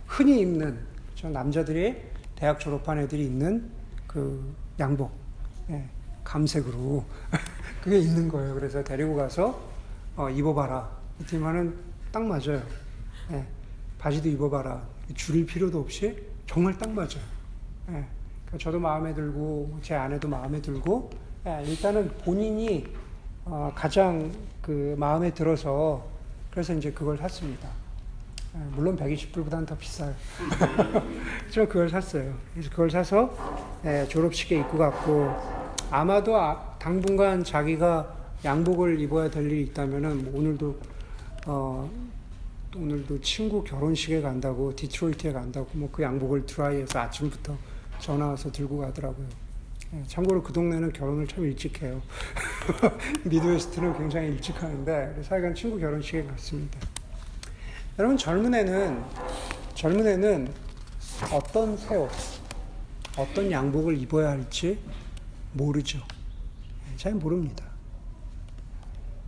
흔히 0.06 0.40
입는 0.40 0.78
저 1.14 1.28
남자들이 1.28 1.96
대학 2.34 2.58
졸업한 2.58 2.98
애들이 2.98 3.26
입는 3.26 3.70
그 4.06 4.54
양복 4.80 5.12
예, 5.70 5.84
감색으로 6.24 7.04
그게 7.82 7.98
있는 7.98 8.28
거예요. 8.28 8.54
그래서 8.54 8.82
데리고 8.82 9.14
가서 9.16 9.60
어, 10.16 10.28
입어봐라. 10.30 10.88
이티만은 11.20 11.76
딱 12.10 12.24
맞아요. 12.24 12.62
예, 13.32 13.44
바지도 13.98 14.28
입어봐라. 14.28 14.82
줄일 15.14 15.46
필요도 15.46 15.80
없이 15.80 16.16
정말 16.46 16.76
딱 16.76 16.90
맞아요. 16.90 17.22
예, 17.88 18.04
그러니까 18.46 18.58
저도 18.58 18.78
마음에 18.80 19.14
들고 19.14 19.78
제 19.82 19.94
아내도 19.94 20.28
마음에 20.28 20.60
들고 20.60 21.10
예, 21.46 21.62
일단은 21.64 22.08
본인이 22.24 22.86
어, 23.44 23.72
가장 23.74 24.30
그 24.60 24.94
마음에 24.98 25.32
들어서 25.32 26.06
그래서 26.50 26.74
이제 26.74 26.90
그걸 26.90 27.16
샀습니다. 27.18 27.68
예, 28.54 28.58
물론 28.74 28.96
120불보다는 28.96 29.66
더 29.66 29.76
비싸요. 29.76 30.14
저 31.50 31.66
그걸 31.66 31.88
샀어요. 31.90 32.34
그래서 32.54 32.70
그걸 32.70 32.90
사서 32.90 33.34
예, 33.84 34.06
졸업식에 34.08 34.58
입고 34.60 34.78
갔고 34.78 35.34
아마도 35.90 36.36
아, 36.36 36.76
당분간 36.78 37.44
자기가 37.44 38.16
양복을 38.44 39.00
입어야 39.00 39.30
될 39.30 39.50
일이 39.50 39.62
있다면은 39.64 40.24
뭐 40.24 40.40
오늘도 40.40 40.80
어, 41.46 41.90
오늘도 42.76 43.20
친구 43.20 43.64
결혼식에 43.64 44.20
간다고 44.20 44.74
디트로이트에 44.76 45.32
간다고 45.32 45.68
뭐 45.72 45.88
그 45.90 46.02
양복을 46.02 46.46
드라이해서 46.46 46.98
아침부터 47.00 47.56
전화 47.98 48.28
와서 48.28 48.50
들고 48.52 48.78
가더라고요. 48.78 49.26
예, 49.94 50.02
참고로 50.06 50.42
그 50.42 50.52
동네는 50.52 50.92
결혼을 50.92 51.26
참 51.26 51.44
일찍 51.44 51.82
해요. 51.82 52.00
미드웨스트는 53.24 53.96
굉장히 53.96 54.28
일찍 54.28 54.62
하는데 54.62 55.10
그래서 55.14 55.34
하여간 55.34 55.54
친구 55.54 55.78
결혼식에 55.78 56.24
갔습니다. 56.24 56.78
여러분 57.98 58.16
젊은 58.16 58.54
애는 58.54 59.02
젊은 59.74 60.06
애는 60.06 60.52
어떤 61.32 61.76
새 61.76 61.96
옷, 61.96 62.08
어떤 63.16 63.50
양복을 63.50 63.98
입어야 63.98 64.30
할지 64.30 64.78
모르죠. 65.52 65.98
예, 65.98 66.96
잘 66.96 67.14
모릅니다. 67.14 67.64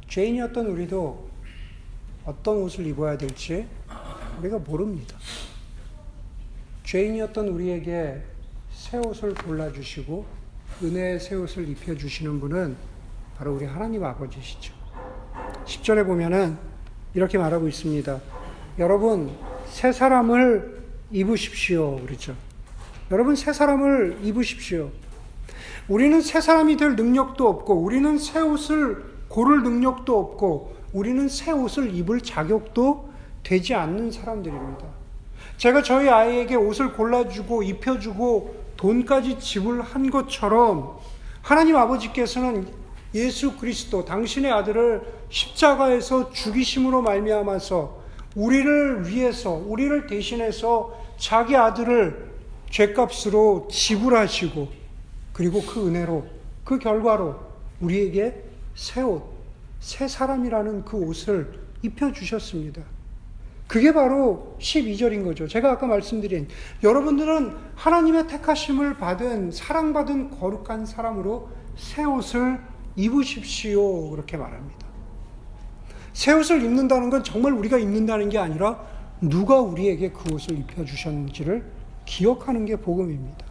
죄인이었던 0.08 0.66
우리도 0.66 1.30
어떤 2.24 2.58
옷을 2.58 2.86
입어야 2.86 3.18
될지 3.18 3.66
우리가 4.38 4.58
모릅니다. 4.58 5.18
죄인이었던 6.84 7.48
우리에게 7.48 8.22
새 8.70 8.98
옷을 8.98 9.34
골라주시고 9.34 10.24
은혜의 10.84 11.18
새 11.18 11.34
옷을 11.34 11.68
입혀주시는 11.68 12.38
분은 12.38 12.76
바로 13.36 13.52
우리 13.52 13.64
하나님 13.64 14.04
아버지시죠. 14.04 14.72
10절에 15.64 16.06
보면은 16.06 16.56
이렇게 17.14 17.36
말하고 17.36 17.66
있습니다. 17.66 18.39
여러분, 18.80 19.30
새 19.66 19.92
사람을 19.92 20.80
입으십시오. 21.10 22.00
그렇죠. 22.06 22.34
여러분, 23.10 23.36
새 23.36 23.52
사람을 23.52 24.20
입으십시오. 24.22 24.90
우리는 25.86 26.18
새 26.22 26.40
사람이 26.40 26.78
될 26.78 26.96
능력도 26.96 27.46
없고, 27.46 27.74
우리는 27.74 28.16
새 28.16 28.40
옷을 28.40 29.04
고를 29.28 29.62
능력도 29.62 30.18
없고, 30.18 30.74
우리는 30.94 31.28
새 31.28 31.52
옷을 31.52 31.94
입을 31.94 32.22
자격도 32.22 33.10
되지 33.42 33.74
않는 33.74 34.10
사람들입니다. 34.12 34.86
제가 35.58 35.82
저희 35.82 36.08
아이에게 36.08 36.54
옷을 36.54 36.94
골라주고 36.94 37.62
입혀주고 37.62 38.54
돈까지 38.78 39.38
지불한 39.38 40.10
것처럼 40.10 40.96
하나님 41.42 41.76
아버지께서는 41.76 42.66
예수 43.14 43.58
그리스도 43.58 44.06
당신의 44.06 44.50
아들을 44.50 45.02
십자가에서 45.28 46.30
죽이심으로 46.30 47.02
말미암아서 47.02 47.99
우리를 48.34 49.08
위해서 49.08 49.52
우리를 49.52 50.06
대신해서 50.06 50.96
자기 51.18 51.56
아들을 51.56 52.30
죄값으로 52.70 53.68
지불하시고 53.70 54.68
그리고 55.32 55.62
그 55.62 55.88
은혜로 55.88 56.26
그 56.64 56.78
결과로 56.78 57.36
우리에게 57.80 58.44
새 58.74 59.02
옷, 59.02 59.24
새 59.80 60.06
사람이라는 60.06 60.84
그 60.84 60.96
옷을 60.96 61.60
입혀 61.82 62.12
주셨습니다. 62.12 62.82
그게 63.66 63.92
바로 63.92 64.56
12절인 64.60 65.24
거죠. 65.24 65.46
제가 65.46 65.70
아까 65.70 65.86
말씀드린 65.86 66.48
여러분들은 66.82 67.56
하나님의 67.76 68.26
택하심을 68.26 68.96
받은 68.96 69.52
사랑받은 69.52 70.38
거룩한 70.38 70.86
사람으로 70.86 71.48
새 71.76 72.04
옷을 72.04 72.60
입으십시오. 72.96 74.10
그렇게 74.10 74.36
말합니다. 74.36 74.89
새 76.12 76.32
옷을 76.32 76.62
입는다는 76.62 77.10
건 77.10 77.22
정말 77.24 77.52
우리가 77.52 77.78
입는다는 77.78 78.28
게 78.28 78.38
아니라 78.38 78.80
누가 79.20 79.60
우리에게 79.60 80.10
그 80.10 80.32
옷을 80.34 80.58
입혀 80.58 80.84
주셨는지를 80.84 81.64
기억하는 82.04 82.64
게 82.66 82.76
복음입니다. 82.76 83.46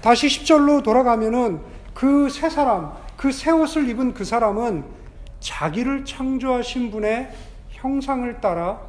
다시 0.00 0.26
10절로 0.28 0.82
돌아가면은 0.82 1.60
그 1.94 2.28
새 2.30 2.48
사람, 2.48 2.92
그 3.16 3.32
새 3.32 3.50
옷을 3.50 3.88
입은 3.88 4.14
그 4.14 4.24
사람은 4.24 4.84
자기를 5.40 6.04
창조하신 6.04 6.90
분의 6.90 7.30
형상을 7.70 8.40
따라 8.40 8.80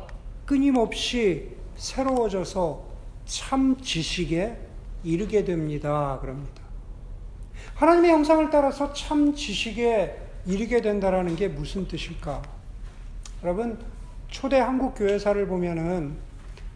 끊임없이 0.45 1.49
새로워져서 1.75 2.83
참 3.25 3.77
지식에 3.81 4.57
이르게 5.03 5.43
됩니다. 5.43 6.17
그럽니다. 6.21 6.61
하나님의 7.75 8.11
형상을 8.11 8.49
따라서 8.49 8.93
참 8.93 9.35
지식에 9.35 10.17
이르게 10.45 10.81
된다라는 10.81 11.35
게 11.35 11.47
무슨 11.47 11.87
뜻일까? 11.87 12.41
여러분, 13.41 13.77
초대 14.27 14.59
한국 14.59 14.95
교회사를 14.95 15.47
보면은 15.47 16.17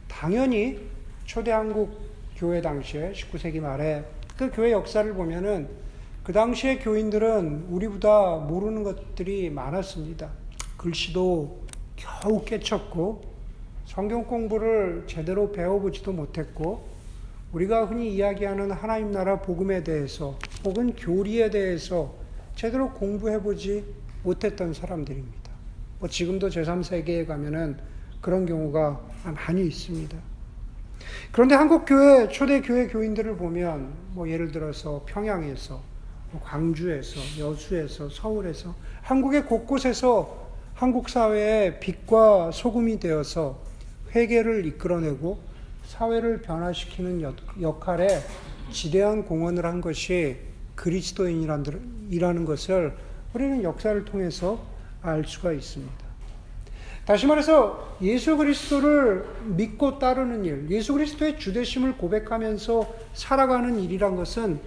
당연히 0.08 0.80
초대 1.26 1.52
한국 1.52 2.00
교회 2.38 2.62
당시에 2.62 3.12
19세기 3.12 3.60
말에 3.60 4.06
그 4.38 4.50
교회 4.50 4.72
역사를 4.72 5.14
보면은 5.14 5.68
그 6.24 6.32
당시의 6.32 6.80
교인들은 6.80 7.66
우리보다 7.70 8.38
모르는 8.38 8.84
것들이 8.84 9.50
많았습니다. 9.50 10.30
글씨도 10.78 11.64
겨우 11.98 12.46
깨쳤고 12.46 13.22
성경 13.86 14.24
공부를 14.24 15.04
제대로 15.06 15.52
배워보지도 15.52 16.14
못했고 16.14 16.88
우리가 17.52 17.86
흔히 17.86 18.16
이야기하는 18.16 18.72
하나님 18.72 19.12
나라 19.12 19.42
복음에 19.42 19.84
대해서 19.84 20.40
혹은 20.64 20.96
교리에 20.96 21.50
대해서 21.50 22.14
제대로 22.56 22.92
공부해보지 22.94 23.84
못했던 24.24 24.74
사람들입니다. 24.74 25.43
뭐 26.04 26.10
지금도 26.10 26.50
제3세계에 26.50 27.26
가면은 27.26 27.78
그런 28.20 28.46
경우가 28.46 29.00
많이 29.24 29.66
있습니다. 29.68 30.18
그런데 31.32 31.56
한국 31.56 31.86
교회, 31.86 32.28
초대 32.28 32.60
교회 32.60 32.88
교인들을 32.88 33.38
보면 33.38 33.94
뭐 34.10 34.28
예를 34.28 34.52
들어서 34.52 35.06
평양에서, 35.08 35.82
뭐 36.32 36.42
광주에서, 36.44 37.22
여수에서, 37.40 38.10
서울에서, 38.10 38.76
한국의 39.02 39.46
곳곳에서 39.46 40.50
한국 40.74 41.08
사회의 41.08 41.80
빛과 41.80 42.52
소금이 42.52 43.00
되어서 43.00 43.64
회개를 44.14 44.66
이끌어내고 44.66 45.40
사회를 45.86 46.42
변화시키는 46.42 47.34
역할에 47.62 48.10
지대한 48.74 49.24
공헌을 49.24 49.66
한 49.66 49.80
것이 49.80 50.36
그리스도인이라는 50.76 52.44
것을 52.44 52.94
우리는 53.34 53.64
역사를 53.64 54.04
통해서 54.04 54.73
알 55.04 55.24
수가 55.26 55.52
있습니다. 55.52 56.04
다시 57.06 57.28
말해서 57.28 57.98
예수 58.02 58.38
그리스도를 58.38 59.26
믿고 59.44 60.00
따르는 60.00 60.46
일, 60.46 60.68
예수 60.70 60.94
그리스도의 60.94 61.38
주되심을 61.38 61.98
고백하면서 61.98 62.94
살아가는 63.14 63.78
일이란 63.78 64.16
것은 64.16 64.60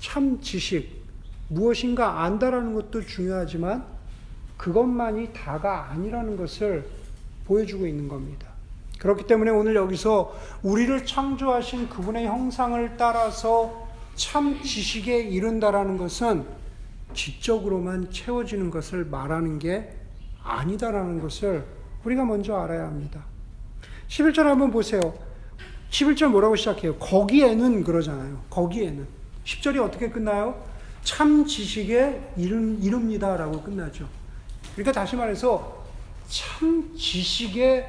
참 0.00 0.40
지식, 0.40 1.04
무엇인가 1.48 2.22
안다라는 2.22 2.74
것도 2.74 3.02
중요하지만 3.02 3.84
그것만이 4.56 5.34
다가 5.34 5.90
아니라는 5.90 6.38
것을 6.38 6.86
보여주고 7.46 7.86
있는 7.86 8.08
겁니다. 8.08 8.48
그렇기 8.98 9.26
때문에 9.26 9.50
오늘 9.50 9.76
여기서 9.76 10.34
우리를 10.62 11.04
창조하신 11.04 11.90
그분의 11.90 12.26
형상을 12.26 12.96
따라서 12.96 13.86
참 14.14 14.62
지식에 14.62 15.20
이른다라는 15.20 15.98
것은 15.98 16.46
지적으로만 17.14 18.10
채워지는 18.10 18.70
것을 18.70 19.04
말하는 19.04 19.58
게 19.58 19.90
아니다라는 20.42 21.20
것을 21.20 21.64
우리가 22.04 22.24
먼저 22.24 22.56
알아야 22.56 22.86
합니다. 22.86 23.24
11절 24.08 24.42
한번 24.42 24.70
보세요. 24.70 25.14
11절 25.90 26.28
뭐라고 26.28 26.56
시작해요? 26.56 26.96
거기에는 26.96 27.84
그러잖아요. 27.84 28.42
거기에는. 28.50 29.06
10절이 29.44 29.82
어떻게 29.82 30.10
끝나요? 30.10 30.62
참 31.02 31.46
지식에 31.46 32.32
이른, 32.36 32.82
이릅니다라고 32.82 33.62
끝나죠. 33.62 34.08
그러니까 34.74 34.92
다시 34.92 35.16
말해서 35.16 35.84
참 36.28 36.94
지식에 36.96 37.86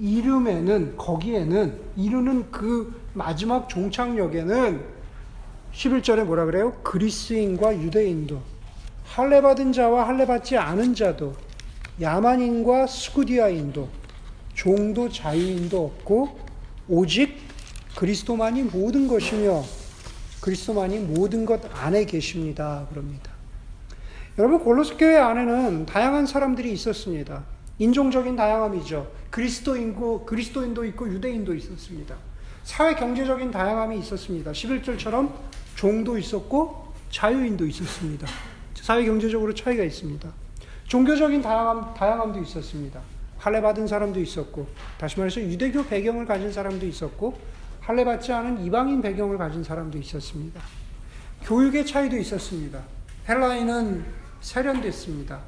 이름에는 0.00 0.96
거기에는 0.96 1.80
이르는 1.96 2.50
그 2.50 3.00
마지막 3.14 3.68
종착역에는 3.68 4.97
11절에 5.78 6.24
뭐라 6.24 6.44
그래요? 6.44 6.72
그리스인과 6.82 7.80
유대인도 7.80 8.42
할례 9.04 9.40
받은 9.40 9.72
자와 9.72 10.08
할례 10.08 10.26
받지 10.26 10.56
않은 10.56 10.96
자도 10.96 11.36
야만인과 12.00 12.88
스쿠디아인도 12.88 13.88
종도 14.54 15.08
자유인도 15.08 15.84
없고 15.84 16.36
오직 16.88 17.38
그리스도만이 17.94 18.64
모든 18.64 19.06
것이며 19.06 19.62
그리스도만이 20.40 20.98
모든 20.98 21.46
것 21.46 21.60
안에 21.72 22.06
계십니다. 22.06 22.86
그럽니다. 22.90 23.30
여러분 24.36 24.58
골로새 24.58 24.96
교회 24.96 25.16
안에는 25.16 25.86
다양한 25.86 26.26
사람들이 26.26 26.72
있었습니다. 26.72 27.44
인종적인 27.78 28.34
다양함이죠. 28.34 29.12
그리스도인고 29.30 30.26
그리스도인도 30.26 30.84
있고 30.86 31.08
유대인도 31.08 31.54
있었습니다. 31.54 32.16
사회 32.64 32.94
경제적인 32.94 33.52
다양함이 33.52 33.98
있었습니다. 34.00 34.50
11절처럼 34.50 35.32
종도 35.78 36.18
있었고 36.18 36.92
자유인도 37.08 37.64
있었습니다. 37.66 38.26
사회 38.74 39.04
경제적으로 39.04 39.54
차이가 39.54 39.84
있습니다. 39.84 40.28
종교적인 40.88 41.40
다양함, 41.40 41.94
다양함도 41.94 42.42
있었습니다. 42.42 43.00
할례 43.38 43.60
받은 43.60 43.86
사람도 43.86 44.18
있었고, 44.18 44.66
다시 44.98 45.20
말해서 45.20 45.40
유대교 45.40 45.86
배경을 45.86 46.26
가진 46.26 46.52
사람도 46.52 46.84
있었고, 46.84 47.38
할례 47.80 48.04
받지 48.04 48.32
않은 48.32 48.64
이방인 48.64 49.00
배경을 49.00 49.38
가진 49.38 49.62
사람도 49.62 49.98
있었습니다. 49.98 50.60
교육의 51.44 51.86
차이도 51.86 52.16
있었습니다. 52.16 52.82
헬라인은 53.28 54.04
세련됐습니다. 54.40 55.38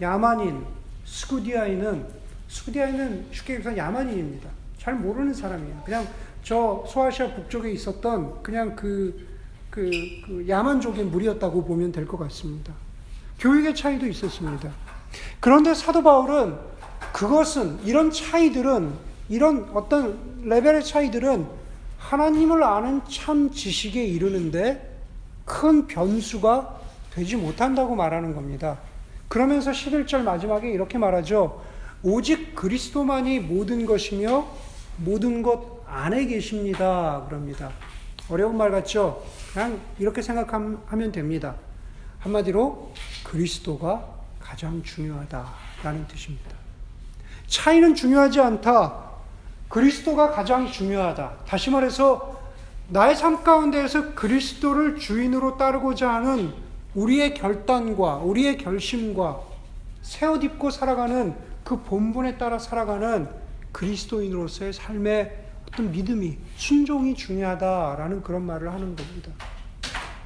야만인, 0.00 0.64
스쿠디아인은 1.04 2.06
스쿠디아인은 2.48 3.26
쉽게 3.30 3.56
얘기해서 3.56 3.76
야만인입니다. 3.76 4.48
잘 4.78 4.94
모르는 4.94 5.34
사람이에요. 5.34 5.82
그냥 5.84 6.08
저 6.42 6.82
소아시아 6.88 7.34
북쪽에 7.34 7.70
있었던 7.72 8.42
그냥 8.42 8.74
그, 8.74 9.35
그, 9.76 9.90
그 10.24 10.46
야만족의 10.48 11.04
무리였다고 11.04 11.66
보면 11.66 11.92
될 11.92 12.06
것 12.06 12.16
같습니다. 12.16 12.72
교육의 13.38 13.74
차이도 13.74 14.06
있었습니다. 14.06 14.72
그런데 15.38 15.74
사도 15.74 16.02
바울은 16.02 16.56
그것은, 17.12 17.80
이런 17.84 18.10
차이들은, 18.10 18.90
이런 19.28 19.68
어떤 19.74 20.18
레벨의 20.44 20.82
차이들은 20.82 21.46
하나님을 21.98 22.62
아는 22.64 23.02
참 23.10 23.50
지식에 23.50 24.02
이르는데 24.02 24.98
큰 25.44 25.86
변수가 25.86 26.80
되지 27.12 27.36
못한다고 27.36 27.94
말하는 27.96 28.34
겁니다. 28.34 28.78
그러면서 29.28 29.72
11절 29.72 30.22
마지막에 30.22 30.70
이렇게 30.70 30.96
말하죠. 30.96 31.62
오직 32.02 32.54
그리스도만이 32.54 33.40
모든 33.40 33.84
것이며 33.84 34.46
모든 34.98 35.42
것 35.42 35.82
안에 35.86 36.24
계십니다. 36.26 37.26
그럽니다. 37.28 37.72
어려운 38.30 38.56
말 38.56 38.70
같죠? 38.70 39.22
그냥 39.56 39.80
이렇게 39.98 40.20
생각하면 40.20 41.12
됩니다. 41.12 41.54
한마디로 42.18 42.92
그리스도가 43.24 44.06
가장 44.38 44.82
중요하다라는 44.82 46.06
뜻입니다. 46.08 46.50
차이는 47.46 47.94
중요하지 47.94 48.38
않다. 48.38 49.12
그리스도가 49.70 50.32
가장 50.32 50.70
중요하다. 50.70 51.38
다시 51.46 51.70
말해서 51.70 52.38
나의 52.90 53.16
삶 53.16 53.42
가운데에서 53.42 54.14
그리스도를 54.14 54.98
주인으로 54.98 55.56
따르고자 55.56 56.06
하는 56.12 56.52
우리의 56.94 57.32
결단과 57.32 58.16
우리의 58.16 58.58
결심과 58.58 59.40
새 60.02 60.26
옷 60.26 60.44
입고 60.44 60.68
살아가는 60.68 61.34
그 61.64 61.80
본분에 61.80 62.36
따라 62.36 62.58
살아가는 62.58 63.26
그리스도인으로서의 63.72 64.74
삶의 64.74 65.45
어떤 65.76 65.92
믿음이 65.92 66.38
순종이 66.56 67.14
중요하다라는 67.14 68.22
그런 68.22 68.46
말을 68.46 68.72
하는 68.72 68.96
겁니다. 68.96 69.30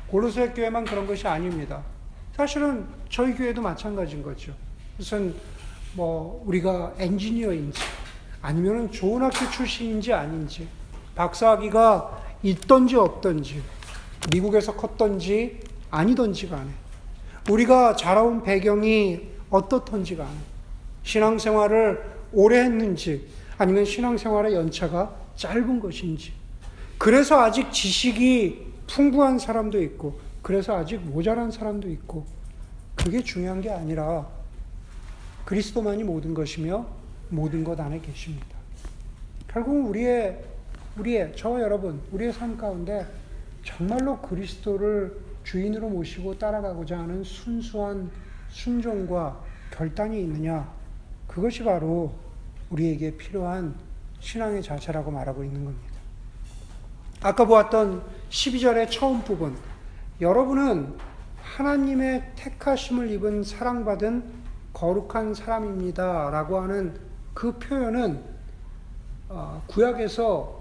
고로새 0.06 0.50
교회만 0.50 0.84
그런 0.84 1.08
것이 1.08 1.26
아닙니다. 1.26 1.82
사실은 2.36 2.86
저희 3.08 3.34
교회도 3.34 3.60
마찬가지인 3.60 4.22
거죠. 4.22 4.54
무슨 4.96 5.34
뭐 5.94 6.40
우리가 6.46 6.94
엔지니어인지 6.98 7.80
아니면 8.40 8.92
좋은 8.92 9.22
학교 9.22 9.50
출신인지 9.50 10.12
아닌지 10.12 10.68
박사학위가 11.16 12.22
있던지 12.44 12.94
없던지 12.94 13.60
미국에서 14.32 14.76
컸던지 14.76 15.58
아니던지 15.90 16.48
간에 16.48 16.70
우리가 17.50 17.96
자라온 17.96 18.44
배경이 18.44 19.22
어떻던지 19.50 20.14
간에 20.14 20.30
신앙생활을 21.02 22.04
오래 22.32 22.62
했는지 22.62 23.26
아니면 23.58 23.84
신앙생활의 23.84 24.54
연차가 24.54 25.18
짧은 25.36 25.80
것인지 25.80 26.32
그래서 26.98 27.40
아직 27.40 27.72
지식이 27.72 28.66
풍부한 28.86 29.38
사람도 29.38 29.82
있고 29.82 30.18
그래서 30.42 30.76
아직 30.76 30.98
모자란 31.00 31.50
사람도 31.50 31.88
있고 31.90 32.26
그게 32.96 33.22
중요한 33.22 33.60
게 33.60 33.70
아니라 33.70 34.28
그리스도만이 35.44 36.04
모든 36.04 36.34
것이며 36.34 36.86
모든 37.30 37.64
것 37.64 37.78
안에 37.80 38.00
계십니다. 38.00 38.46
결국 39.48 39.88
우리의 39.88 40.44
우리의 40.98 41.34
저와 41.36 41.60
여러분 41.60 42.00
우리의 42.12 42.32
삶 42.32 42.56
가운데 42.56 43.06
정말로 43.64 44.18
그리스도를 44.18 45.16
주인으로 45.44 45.88
모시고 45.88 46.38
따라가고자 46.38 46.98
하는 46.98 47.24
순수한 47.24 48.10
순종과 48.50 49.42
결단이 49.70 50.20
있느냐 50.22 50.70
그것이 51.26 51.62
바로 51.62 52.12
우리에게 52.70 53.16
필요한 53.16 53.74
신앙의 54.20 54.62
자체라고 54.62 55.10
말하고 55.10 55.44
있는 55.44 55.64
겁니다. 55.64 55.90
아까 57.22 57.44
보았던 57.44 58.02
12절의 58.30 58.90
처음 58.90 59.22
부분 59.22 59.56
여러분은 60.20 60.94
하나님의 61.42 62.32
택하심을 62.36 63.10
입은 63.10 63.42
사랑받은 63.42 64.40
거룩한 64.72 65.34
사람입니다. 65.34 66.30
라고 66.30 66.60
하는 66.60 66.98
그 67.34 67.58
표현은 67.58 68.22
어, 69.28 69.62
구약에서 69.66 70.58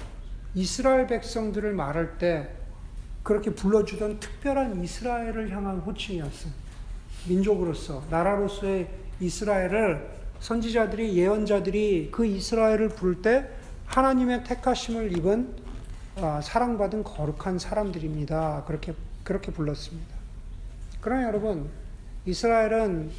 이스라엘 0.56 1.08
백성들을 1.08 1.74
말할 1.74 2.18
때 2.18 2.50
그렇게 3.24 3.54
불러주던 3.54 4.20
특별한 4.20 4.84
이스라엘을 4.84 5.52
향한 5.52 5.80
호칭이었어요. 5.80 6.52
민족으로서, 7.28 8.04
나라로서의 8.10 8.90
이스라엘을 9.20 10.19
선지자들이, 10.40 11.18
예언자들이 11.18 12.10
그 12.12 12.26
이스라엘을 12.26 12.90
부를 12.90 13.22
때 13.22 13.50
하나님의 13.86 14.44
택하심을 14.44 15.16
입은 15.18 15.70
어, 16.18 16.40
사랑받은 16.44 17.04
거룩한 17.04 17.60
사람들입니다. 17.60 18.64
그렇게, 18.68 18.94
그렇게 19.24 19.52
불렀습니다. 19.52 20.16
그러나 21.02 21.24
여러분, 21.24 21.70
이스라엘은 22.26 23.10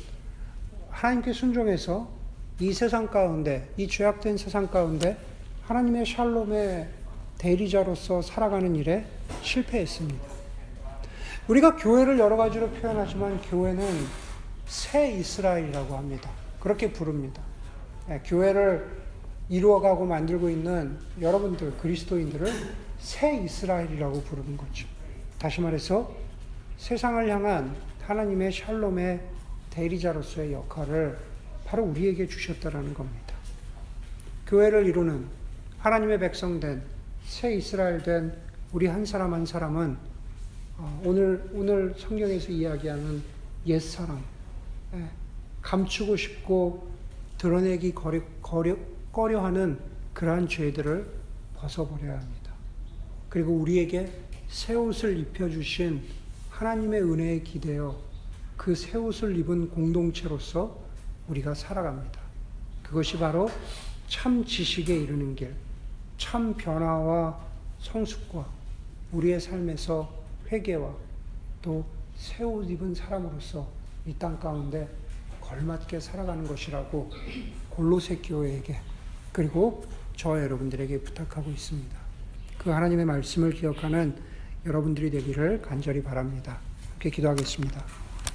하나님께 0.90 1.32
순종해서 1.32 2.10
이 2.58 2.72
세상 2.72 3.06
가운데, 3.06 3.70
이 3.76 3.88
죄악된 3.88 4.36
세상 4.36 4.66
가운데 4.66 5.16
하나님의 5.64 6.04
샬롬의 6.04 6.88
대리자로서 7.38 8.20
살아가는 8.20 8.74
일에 8.76 9.06
실패했습니다. 9.40 10.22
우리가 11.48 11.76
교회를 11.76 12.18
여러 12.18 12.36
가지로 12.36 12.68
표현하지만 12.68 13.40
교회는 13.42 13.84
새 14.66 15.12
이스라엘이라고 15.12 15.96
합니다. 15.96 16.30
그렇게 16.60 16.92
부릅니다. 16.92 17.42
예, 18.08 18.20
교회를 18.24 19.00
이루어가고 19.48 20.06
만들고 20.06 20.48
있는 20.48 20.96
여러분들, 21.20 21.76
그리스도인들을 21.78 22.52
새 22.98 23.42
이스라엘이라고 23.42 24.22
부르는 24.22 24.56
거죠. 24.56 24.86
다시 25.38 25.60
말해서 25.60 26.14
세상을 26.76 27.28
향한 27.28 27.74
하나님의 28.02 28.52
샬롬의 28.52 29.20
대리자로서의 29.70 30.52
역할을 30.52 31.18
바로 31.64 31.84
우리에게 31.84 32.26
주셨다라는 32.26 32.94
겁니다. 32.94 33.34
교회를 34.46 34.86
이루는 34.86 35.26
하나님의 35.78 36.18
백성된 36.18 36.82
새 37.24 37.54
이스라엘 37.54 38.02
된 38.02 38.36
우리 38.72 38.86
한 38.86 39.04
사람 39.04 39.32
한 39.32 39.46
사람은 39.46 39.96
어, 40.78 41.02
오늘 41.04 41.48
오늘 41.52 41.94
성경에서 41.96 42.50
이야기하는 42.50 43.22
옛 43.66 43.78
사람, 43.78 44.22
예, 44.94 45.08
감추고 45.62 46.16
싶고 46.16 46.88
드러내기 47.38 47.94
거려, 47.94 48.20
거려, 48.42 48.76
꺼려하는 49.12 49.78
그러한 50.14 50.48
죄들을 50.48 51.06
벗어버려야 51.56 52.18
합니다. 52.18 52.52
그리고 53.28 53.52
우리에게 53.54 54.10
새 54.48 54.74
옷을 54.74 55.18
입혀주신 55.18 56.02
하나님의 56.50 57.02
은혜에 57.02 57.40
기대어 57.40 57.96
그 58.56 58.74
새 58.74 58.98
옷을 58.98 59.36
입은 59.38 59.70
공동체로서 59.70 60.78
우리가 61.28 61.54
살아갑니다. 61.54 62.20
그것이 62.82 63.16
바로 63.18 63.48
참 64.08 64.44
지식에 64.44 64.94
이르는 64.94 65.34
길, 65.36 65.54
참 66.18 66.54
변화와 66.54 67.40
성숙과 67.80 68.46
우리의 69.12 69.40
삶에서 69.40 70.12
회개와 70.50 70.92
또 71.62 71.84
새 72.16 72.44
옷 72.44 72.68
입은 72.70 72.94
사람으로서 72.94 73.66
이 74.06 74.12
땅 74.18 74.38
가운데 74.38 74.86
걸맞게 75.50 75.98
살아가는 75.98 76.46
것이라고 76.46 77.10
골로새 77.70 78.18
교회에게 78.18 78.78
그리고 79.32 79.84
저 80.16 80.40
여러분들에게 80.40 81.00
부탁하고 81.00 81.50
있습니다. 81.50 81.98
그 82.58 82.70
하나님의 82.70 83.04
말씀을 83.04 83.52
기억하는 83.52 84.16
여러분들이 84.64 85.10
되기를 85.10 85.62
간절히 85.62 86.02
바랍니다. 86.02 86.58
함께 86.92 87.10
기도하겠습니다. 87.10 87.99